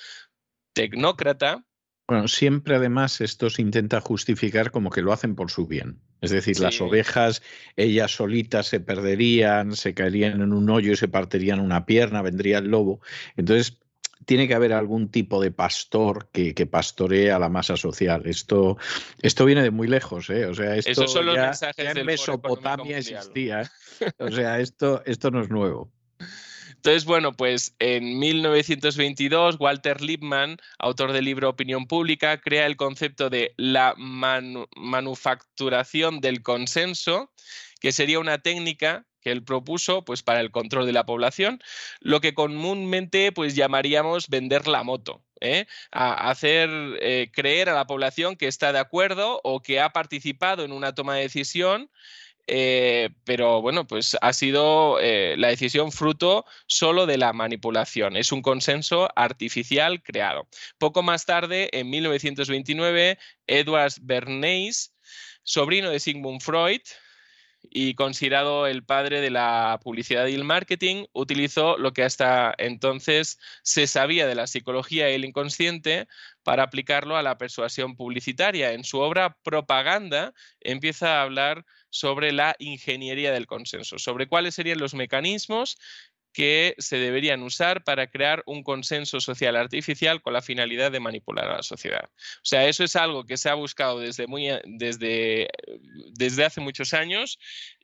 tecnócrata. 0.72 1.62
Bueno, 2.09 2.26
siempre 2.26 2.76
además 2.76 3.20
esto 3.20 3.50
se 3.50 3.61
intenta 3.61 4.00
justificar 4.00 4.70
como 4.70 4.88
que 4.88 5.03
lo 5.03 5.12
hacen 5.12 5.35
por 5.35 5.50
su 5.50 5.66
bien. 5.66 6.00
Es 6.21 6.31
decir, 6.31 6.61
las 6.61 6.81
ovejas, 6.81 7.43
ellas 7.77 8.13
solitas 8.13 8.67
se 8.67 8.81
perderían, 8.81 9.75
se 9.75 9.95
caerían 9.95 10.43
en 10.43 10.53
un 10.53 10.69
hoyo 10.69 10.93
y 10.93 10.97
se 10.97 11.09
partirían 11.09 11.61
una 11.61 11.87
pierna, 11.87 12.23
vendría 12.23 12.59
el 12.59 12.69
lobo. 12.69 13.01
Entonces, 13.37 13.79
tiene 14.27 14.47
que 14.47 14.55
haber 14.55 14.73
algún 14.73 15.11
tipo 15.11 15.41
de 15.43 15.51
pastor 15.51 16.29
que, 16.31 16.55
que 16.55 16.67
pastoree 16.67 17.31
a 17.31 17.39
la 17.39 17.49
masa 17.49 17.77
social. 17.77 18.23
Esto, 18.27 18.77
esto 19.23 19.45
viene 19.45 19.63
de 19.63 19.71
muy 19.71 19.89
lejos, 19.89 20.29
¿eh? 20.31 20.47
O 20.47 20.55
sea, 20.55 20.77
esto 20.77 21.05
ya, 21.35 21.53
en 21.77 22.07
Mesopotamia 22.07 22.99
existía. 22.99 23.63
¿eh? 23.63 23.67
O 24.19 24.31
sea, 24.31 24.61
esto, 24.61 25.03
esto 25.05 25.31
no 25.31 25.43
es 25.43 25.51
nuevo. 25.51 25.91
Entonces, 26.81 27.05
bueno, 27.05 27.35
pues 27.35 27.77
en 27.79 28.19
1922 28.19 29.57
Walter 29.61 30.01
Lippmann, 30.01 30.57
autor 30.79 31.12
del 31.12 31.27
libro 31.27 31.51
Opinión 31.51 31.87
Pública, 31.87 32.40
crea 32.40 32.64
el 32.64 32.79
concepto 32.79 33.29
de 33.29 33.53
la 33.59 33.95
manufacturación 33.99 36.23
del 36.23 36.43
consenso, 36.43 37.31
que 37.83 37.93
sería 37.93 38.19
una 38.19 38.38
técnica 38.38 39.05
que 39.21 39.31
él 39.31 39.45
propuso 39.45 40.07
pues, 40.07 40.23
para 40.23 40.40
el 40.40 40.51
control 40.51 40.87
de 40.87 40.95
la 40.95 41.05
población, 41.05 41.61
lo 42.01 42.23
que 42.23 42.33
comúnmente 42.33 43.31
pues, 43.31 43.55
llamaríamos 43.55 44.31
vender 44.31 44.66
la 44.66 44.83
moto. 44.83 45.23
¿eh? 45.43 45.66
A 45.93 46.31
hacer 46.31 46.71
eh, 47.03 47.31
creer 47.31 47.69
a 47.69 47.75
la 47.75 47.87
población 47.87 48.37
que 48.37 48.49
está 48.49 48.73
de 48.73 48.79
acuerdo 48.79 49.43
o 49.45 49.61
que 49.61 49.81
ha 49.81 49.90
participado 49.90 50.64
en 50.64 50.73
una 50.73 50.95
toma 50.95 51.16
de 51.16 51.25
decisión 51.25 51.90
eh, 52.53 53.11
pero 53.25 53.63
bueno, 53.63 53.87
pues 53.87 54.17
ha 54.21 54.33
sido 54.33 54.99
la 55.01 55.49
decisión 55.49 55.93
fruto 55.93 56.45
solo 56.67 57.07
de 57.07 57.17
la 57.17 57.33
manipulación. 57.33 58.17
Es 58.17 58.33
un 58.33 58.43
consenso 58.43 59.09
artificial 59.15 60.03
creado. 60.03 60.49
Poco 60.79 61.03
más 61.03 61.27
tarde, 61.27 61.71
en 61.73 61.89
1929, 61.91 63.19
Edward 63.47 63.93
Bernays, 64.03 64.93
sobrino 65.43 65.91
de 65.91 66.01
Sigmund 66.01 66.43
Freud, 66.43 66.81
y 67.71 67.95
considerado 67.95 68.67
el 68.67 68.85
padre 68.85 69.21
de 69.21 69.31
la 69.31 69.79
publicidad 69.83 70.27
y 70.27 70.35
el 70.35 70.45
marketing, 70.45 71.07
utilizó 71.13 71.79
lo 71.79 71.93
que 71.93 72.03
hasta 72.03 72.53
entonces 72.59 73.39
se 73.63 73.87
sabía 73.87 74.27
de 74.27 74.35
la 74.35 74.49
psicología 74.49 75.09
y 75.11 75.15
el 75.15 75.25
inconsciente 75.25 76.09
para 76.43 76.65
aplicarlo 76.65 77.17
a 77.17 77.23
la 77.23 77.39
persuasión 77.39 77.95
publicitaria. 77.95 78.73
En 78.73 78.83
su 78.83 78.99
obra 78.99 79.37
Propaganda 79.45 80.35
empieza 80.61 81.19
a 81.19 81.23
hablar 81.23 81.65
sobre 81.91 82.33
la 82.33 82.57
ingeniería 82.59 83.33
del 83.33 83.47
consenso, 83.47 83.99
sobre 83.99 84.27
cuáles 84.27 84.55
serían 84.55 84.79
los 84.79 84.95
mecanismos 84.95 85.79
que 86.33 86.75
se 86.79 86.99
deberían 86.99 87.43
usar 87.43 87.83
para 87.83 88.07
crear 88.07 88.43
un 88.47 88.62
consenso 88.62 89.21
social 89.21 89.57
artificial 89.57 90.23
con 90.23 90.33
la 90.33 90.43
finalidad 90.43 90.93
de 90.93 91.01
manipular 91.01 91.49
a 91.49 91.57
la 91.57 91.62
sociedad. 91.62 92.09
O 92.09 92.45
sea, 92.45 92.69
eso 92.69 92.85
es 92.85 92.95
algo 92.95 93.25
que 93.25 93.37
se 93.37 93.49
ha 93.49 93.55
buscado 93.55 93.99
desde, 93.99 94.27
muy, 94.27 94.49
desde, 94.64 95.49
desde 96.14 96.45
hace 96.45 96.61
muchos 96.61 96.95
años 96.95 97.38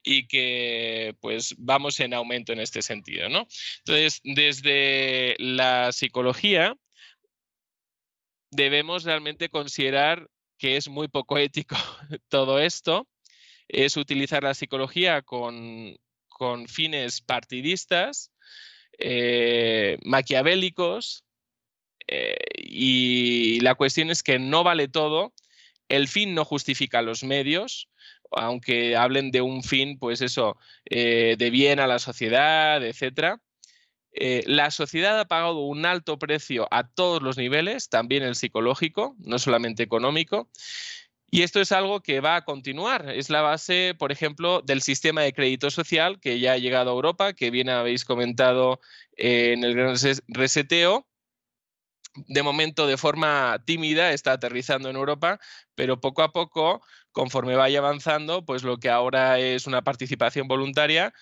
y 0.05 0.29
que 0.29 1.17
pues 1.21 1.55
vamos 1.59 1.99
en 1.99 2.15
aumento 2.15 2.53
en 2.53 2.61
este 2.61 2.83
sentido, 2.83 3.29
¿no? 3.29 3.49
Entonces, 3.79 4.21
desde 4.23 5.35
la 5.39 5.91
psicología 5.91 6.77
debemos 8.53 9.03
realmente 9.03 9.49
considerar 9.49 10.29
que 10.59 10.77
es 10.77 10.89
muy 10.89 11.09
poco 11.09 11.37
ético 11.37 11.77
todo 12.29 12.61
esto, 12.61 13.09
es 13.69 13.97
utilizar 13.97 14.45
la 14.45 14.55
psicología 14.55 15.23
con, 15.23 15.97
con 16.29 16.69
fines 16.69 17.21
partidistas 17.21 18.31
eh, 18.99 19.99
maquiavélicos 20.05 21.25
eh, 22.07 22.37
y 22.57 23.61
la 23.61 23.75
cuestión 23.75 24.11
es 24.11 24.23
que 24.23 24.39
no 24.39 24.65
vale 24.65 24.89
todo, 24.89 25.33
el 25.89 26.09
fin 26.09 26.35
no 26.35 26.45
justifica 26.45 27.03
los 27.03 27.25
medios, 27.25 27.89
aunque 28.33 28.97
hablen 28.97 29.31
de 29.31 29.41
un 29.41 29.63
fin, 29.63 29.99
pues 29.99 30.21
eso, 30.21 30.57
eh, 30.85 31.37
de 31.39 31.51
bien 31.51 31.79
a 31.79 31.87
la 31.87 31.99
sociedad, 31.99 32.85
etc. 32.85 33.39
la 34.47 34.71
sociedad 34.71 35.21
ha 35.21 35.27
pagado 35.27 35.61
un 35.61 35.85
alto 35.85 36.19
precio 36.19 36.67
a 36.71 36.89
todos 36.89 37.23
los 37.23 37.37
niveles, 37.37 37.89
también 37.89 38.23
el 38.23 38.35
psicológico, 38.35 39.15
no 39.19 39.39
solamente 39.39 39.83
económico, 39.83 40.49
y 41.31 41.43
esto 41.43 41.61
es 41.61 41.73
algo 41.73 42.01
que 42.01 42.21
va 42.21 42.37
a 42.37 42.45
continuar. 42.45 43.11
Es 43.11 43.31
la 43.31 43.43
base, 43.43 43.95
por 43.99 44.13
ejemplo, 44.13 44.63
del 44.63 44.81
sistema 44.83 45.23
de 45.23 45.33
crédito 45.33 45.71
social 45.71 46.21
que 46.21 46.39
ya 46.39 46.53
ha 46.53 46.59
llegado 46.59 46.91
a 46.91 46.95
Europa, 46.95 47.33
que 47.33 47.51
bien 47.51 47.69
habéis 47.69 48.05
comentado 48.05 48.81
en 49.17 49.65
el 49.65 49.75
gran 49.75 49.97
reseteo. 50.29 51.07
De 52.29 52.43
momento, 52.43 52.87
de 52.87 52.97
forma 52.97 53.63
tímida, 53.67 54.13
está 54.13 54.33
aterrizando 54.33 54.89
en 54.89 54.97
Europa, 54.97 55.39
pero 55.75 56.01
poco 56.01 56.23
a 56.23 56.33
poco, 56.33 56.81
conforme 57.13 57.57
vaya 57.57 57.81
avanzando, 57.81 58.45
pues 58.47 58.63
lo 58.63 58.79
que 58.79 58.89
ahora 58.89 59.39
es 59.39 59.67
una 59.67 59.83
participación 59.83 60.49
voluntaria, 60.49 61.13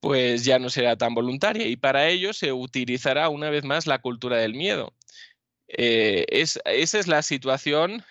pues 0.00 0.44
ya 0.44 0.58
no 0.58 0.70
será 0.70 0.96
tan 0.96 1.14
voluntaria. 1.14 1.66
Y 1.66 1.76
para 1.76 2.08
ello 2.08 2.32
se 2.32 2.52
utilizará 2.52 3.28
una 3.28 3.50
vez 3.50 3.64
más 3.64 3.86
la 3.86 3.98
cultura 3.98 4.36
del 4.38 4.54
miedo. 4.54 4.94
Eh, 5.68 6.24
esa 6.30 6.60
es 6.64 7.08
la 7.08 7.22
situación 7.22 8.04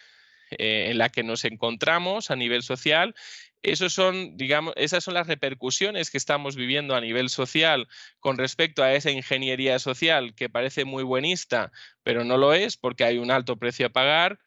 eh, 0.52 0.88
en 0.90 0.98
la 0.98 1.10
que 1.10 1.24
nos 1.24 1.46
encontramos 1.46 2.32
a 2.32 2.36
nivel 2.36 2.64
social. 2.64 3.16
Esos 3.64 3.94
son, 3.94 4.38
digamos, 4.38 4.74
esas 4.78 5.04
son 5.04 5.16
las 5.16 5.28
repercusiones 5.28 6.12
que 6.12 6.18
estamos 6.18 6.56
viviendo 6.56 6.96
a 6.96 7.02
nivel 7.02 7.30
social 7.30 7.88
con 8.20 8.38
respecto 8.38 8.84
a 8.84 8.94
esa 8.94 9.12
ingeniería 9.12 9.80
social 9.80 10.36
que 10.36 10.50
parece 10.50 10.86
muy 10.86 11.04
buenista, 11.04 11.72
pero 12.04 12.24
no 12.24 12.38
lo 12.38 12.54
es 12.54 12.78
porque 12.78 13.04
hay 13.04 13.18
un 13.18 13.32
alto 13.32 13.58
precio 13.58 13.88
a 13.88 13.90
pagar. 13.90 14.40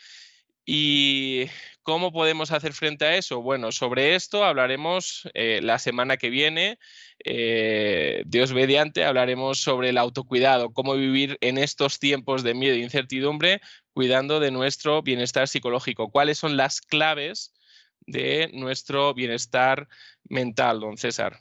¿Y 0.73 1.47
cómo 1.83 2.13
podemos 2.13 2.53
hacer 2.53 2.73
frente 2.73 3.05
a 3.05 3.17
eso? 3.17 3.43
Bueno, 3.43 3.73
sobre 3.73 4.15
esto 4.15 4.45
hablaremos 4.45 5.29
eh, 5.35 5.61
la 5.63 5.81
semana 5.81 6.17
que 6.17 6.31
viene. 6.31 6.79
Eh, 7.25 8.23
Dios 8.27 8.53
mediante, 8.53 9.05
hablaremos 9.05 9.61
sobre 9.61 9.89
el 9.89 9.99
autocuidado, 9.99 10.73
cómo 10.73 10.95
vivir 10.95 11.39
en 11.41 11.59
estos 11.59 11.99
tiempos 11.99 12.45
de 12.45 12.55
miedo 12.55 12.77
e 12.77 12.79
incertidumbre, 12.79 13.61
cuidando 14.01 14.41
de 14.41 14.51
nuestro 14.51 15.03
bienestar 15.03 15.47
psicológico. 15.47 16.11
¿Cuáles 16.11 16.39
son 16.39 16.57
las 16.57 16.81
claves 16.81 17.53
de 18.07 18.49
nuestro 18.55 19.13
bienestar 19.13 19.89
mental, 20.25 20.81
don 20.81 20.97
César? 20.97 21.39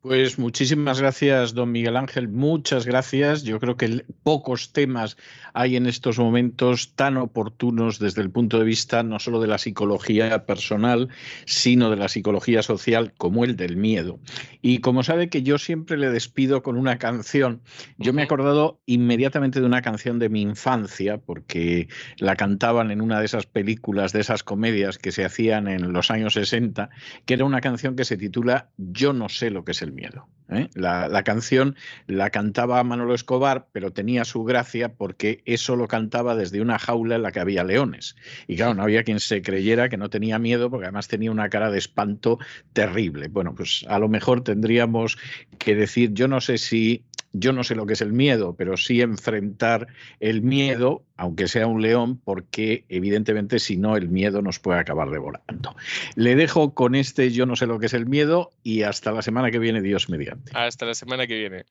Pues 0.00 0.38
muchísimas 0.38 1.00
gracias, 1.00 1.54
don 1.54 1.70
Miguel 1.70 1.96
Ángel. 1.96 2.28
Muchas 2.28 2.86
gracias. 2.86 3.44
Yo 3.44 3.60
creo 3.60 3.76
que 3.76 4.04
pocos 4.24 4.72
temas 4.72 5.16
hay 5.54 5.76
en 5.76 5.86
estos 5.86 6.18
momentos 6.18 6.94
tan 6.94 7.16
oportunos 7.16 7.98
desde 7.98 8.22
el 8.22 8.30
punto 8.30 8.58
de 8.58 8.64
vista 8.64 9.02
no 9.02 9.18
solo 9.18 9.40
de 9.40 9.46
la 9.46 9.58
psicología 9.58 10.44
personal, 10.44 11.08
sino 11.46 11.88
de 11.90 11.96
la 11.96 12.08
psicología 12.08 12.62
social 12.62 13.12
como 13.16 13.44
el 13.44 13.56
del 13.56 13.76
miedo. 13.76 14.18
Y 14.60 14.78
como 14.78 15.02
sabe 15.02 15.28
que 15.28 15.42
yo 15.42 15.58
siempre 15.58 15.96
le 15.96 16.10
despido 16.10 16.62
con 16.62 16.76
una 16.76 16.98
canción, 16.98 17.62
yo 17.98 18.12
me 18.12 18.22
he 18.22 18.24
acordado 18.24 18.80
inmediatamente 18.86 19.60
de 19.60 19.66
una 19.66 19.82
canción 19.82 20.18
de 20.18 20.28
mi 20.28 20.42
infancia, 20.42 21.18
porque 21.18 21.88
la 22.18 22.36
cantaban 22.36 22.90
en 22.90 23.00
una 23.00 23.20
de 23.20 23.26
esas 23.26 23.46
películas, 23.46 24.12
de 24.12 24.20
esas 24.20 24.42
comedias 24.42 24.98
que 24.98 25.12
se 25.12 25.24
hacían 25.24 25.68
en 25.68 25.92
los 25.92 26.10
años 26.10 26.34
60, 26.34 26.90
que 27.24 27.34
era 27.34 27.44
una 27.44 27.60
canción 27.60 27.94
que 27.94 28.04
se 28.04 28.16
titula 28.16 28.70
Yo 28.76 29.12
no 29.12 29.28
sé 29.28 29.50
lo 29.50 29.64
que 29.64 29.71
es 29.72 29.82
el 29.82 29.92
miedo. 29.92 30.28
¿eh? 30.48 30.68
La, 30.74 31.22
canción 31.24 31.76
la 32.06 32.30
cantaba 32.30 32.82
Manolo 32.84 33.14
Escobar, 33.14 33.68
pero 33.72 33.92
tenía 33.92 34.24
su 34.24 34.44
gracia 34.44 34.94
porque 34.94 35.42
eso 35.44 35.76
lo 35.76 35.88
cantaba 35.88 36.36
desde 36.36 36.60
una 36.60 36.78
jaula 36.78 37.16
en 37.16 37.22
la 37.22 37.32
que 37.32 37.40
había 37.40 37.64
leones. 37.64 38.16
Y 38.46 38.56
claro, 38.56 38.74
no 38.74 38.82
había 38.82 39.04
quien 39.04 39.20
se 39.20 39.42
creyera 39.42 39.88
que 39.88 39.96
no 39.96 40.10
tenía 40.10 40.38
miedo 40.38 40.70
porque 40.70 40.86
además 40.86 41.08
tenía 41.08 41.30
una 41.30 41.48
cara 41.48 41.70
de 41.70 41.78
espanto 41.78 42.38
terrible. 42.72 43.28
Bueno, 43.28 43.54
pues 43.54 43.84
a 43.88 43.98
lo 43.98 44.08
mejor 44.08 44.42
tendríamos 44.44 45.18
que 45.58 45.74
decir, 45.74 46.12
yo 46.12 46.28
no 46.28 46.40
sé 46.40 46.58
si 46.58 47.04
yo 47.32 47.52
no 47.52 47.64
sé 47.64 47.74
lo 47.74 47.86
que 47.86 47.94
es 47.94 48.00
el 48.00 48.12
miedo, 48.12 48.54
pero 48.56 48.76
sí 48.76 49.00
enfrentar 49.00 49.88
el 50.20 50.42
miedo, 50.42 51.04
aunque 51.16 51.48
sea 51.48 51.66
un 51.66 51.82
león, 51.82 52.20
porque 52.22 52.84
evidentemente 52.88 53.58
si 53.58 53.76
no 53.76 53.96
el 53.96 54.08
miedo 54.08 54.42
nos 54.42 54.58
puede 54.58 54.80
acabar 54.80 55.10
devorando. 55.10 55.74
Le 56.14 56.36
dejo 56.36 56.74
con 56.74 56.94
este 56.94 57.30
yo 57.30 57.46
no 57.46 57.56
sé 57.56 57.66
lo 57.66 57.78
que 57.78 57.86
es 57.86 57.94
el 57.94 58.06
miedo 58.06 58.50
y 58.62 58.82
hasta 58.82 59.12
la 59.12 59.22
semana 59.22 59.50
que 59.50 59.58
viene, 59.58 59.80
Dios 59.80 60.08
mediante. 60.08 60.52
Hasta 60.54 60.86
la 60.86 60.94
semana 60.94 61.26
que 61.26 61.38
viene. 61.38 61.64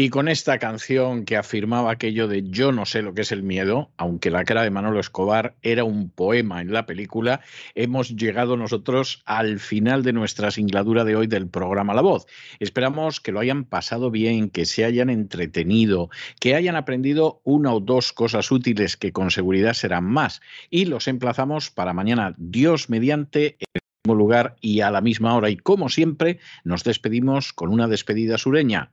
Y 0.00 0.10
con 0.10 0.28
esta 0.28 0.60
canción 0.60 1.24
que 1.24 1.36
afirmaba 1.36 1.90
aquello 1.90 2.28
de 2.28 2.44
yo 2.48 2.70
no 2.70 2.86
sé 2.86 3.02
lo 3.02 3.14
que 3.14 3.22
es 3.22 3.32
el 3.32 3.42
miedo, 3.42 3.90
aunque 3.96 4.30
la 4.30 4.44
cara 4.44 4.62
de 4.62 4.70
Manolo 4.70 5.00
Escobar 5.00 5.56
era 5.60 5.82
un 5.82 6.08
poema 6.08 6.60
en 6.60 6.72
la 6.72 6.86
película, 6.86 7.40
hemos 7.74 8.14
llegado 8.14 8.56
nosotros 8.56 9.24
al 9.24 9.58
final 9.58 10.04
de 10.04 10.12
nuestra 10.12 10.52
singladura 10.52 11.02
de 11.02 11.16
hoy 11.16 11.26
del 11.26 11.48
programa 11.48 11.94
La 11.94 12.02
Voz. 12.02 12.26
Esperamos 12.60 13.18
que 13.18 13.32
lo 13.32 13.40
hayan 13.40 13.64
pasado 13.64 14.12
bien, 14.12 14.50
que 14.50 14.66
se 14.66 14.84
hayan 14.84 15.10
entretenido, 15.10 16.10
que 16.38 16.54
hayan 16.54 16.76
aprendido 16.76 17.40
una 17.42 17.74
o 17.74 17.80
dos 17.80 18.12
cosas 18.12 18.52
útiles 18.52 18.96
que 18.96 19.10
con 19.10 19.32
seguridad 19.32 19.72
serán 19.72 20.04
más. 20.04 20.40
Y 20.70 20.84
los 20.84 21.08
emplazamos 21.08 21.72
para 21.72 21.92
mañana, 21.92 22.36
Dios 22.38 22.88
mediante. 22.88 23.56
En 23.58 23.66
el 23.74 23.80
mismo 24.04 24.14
lugar 24.14 24.54
y 24.60 24.80
a 24.80 24.92
la 24.92 25.00
misma 25.00 25.34
hora 25.34 25.50
y 25.50 25.56
como 25.56 25.88
siempre 25.88 26.38
nos 26.62 26.84
despedimos 26.84 27.52
con 27.52 27.70
una 27.70 27.88
despedida 27.88 28.38
sureña 28.38 28.92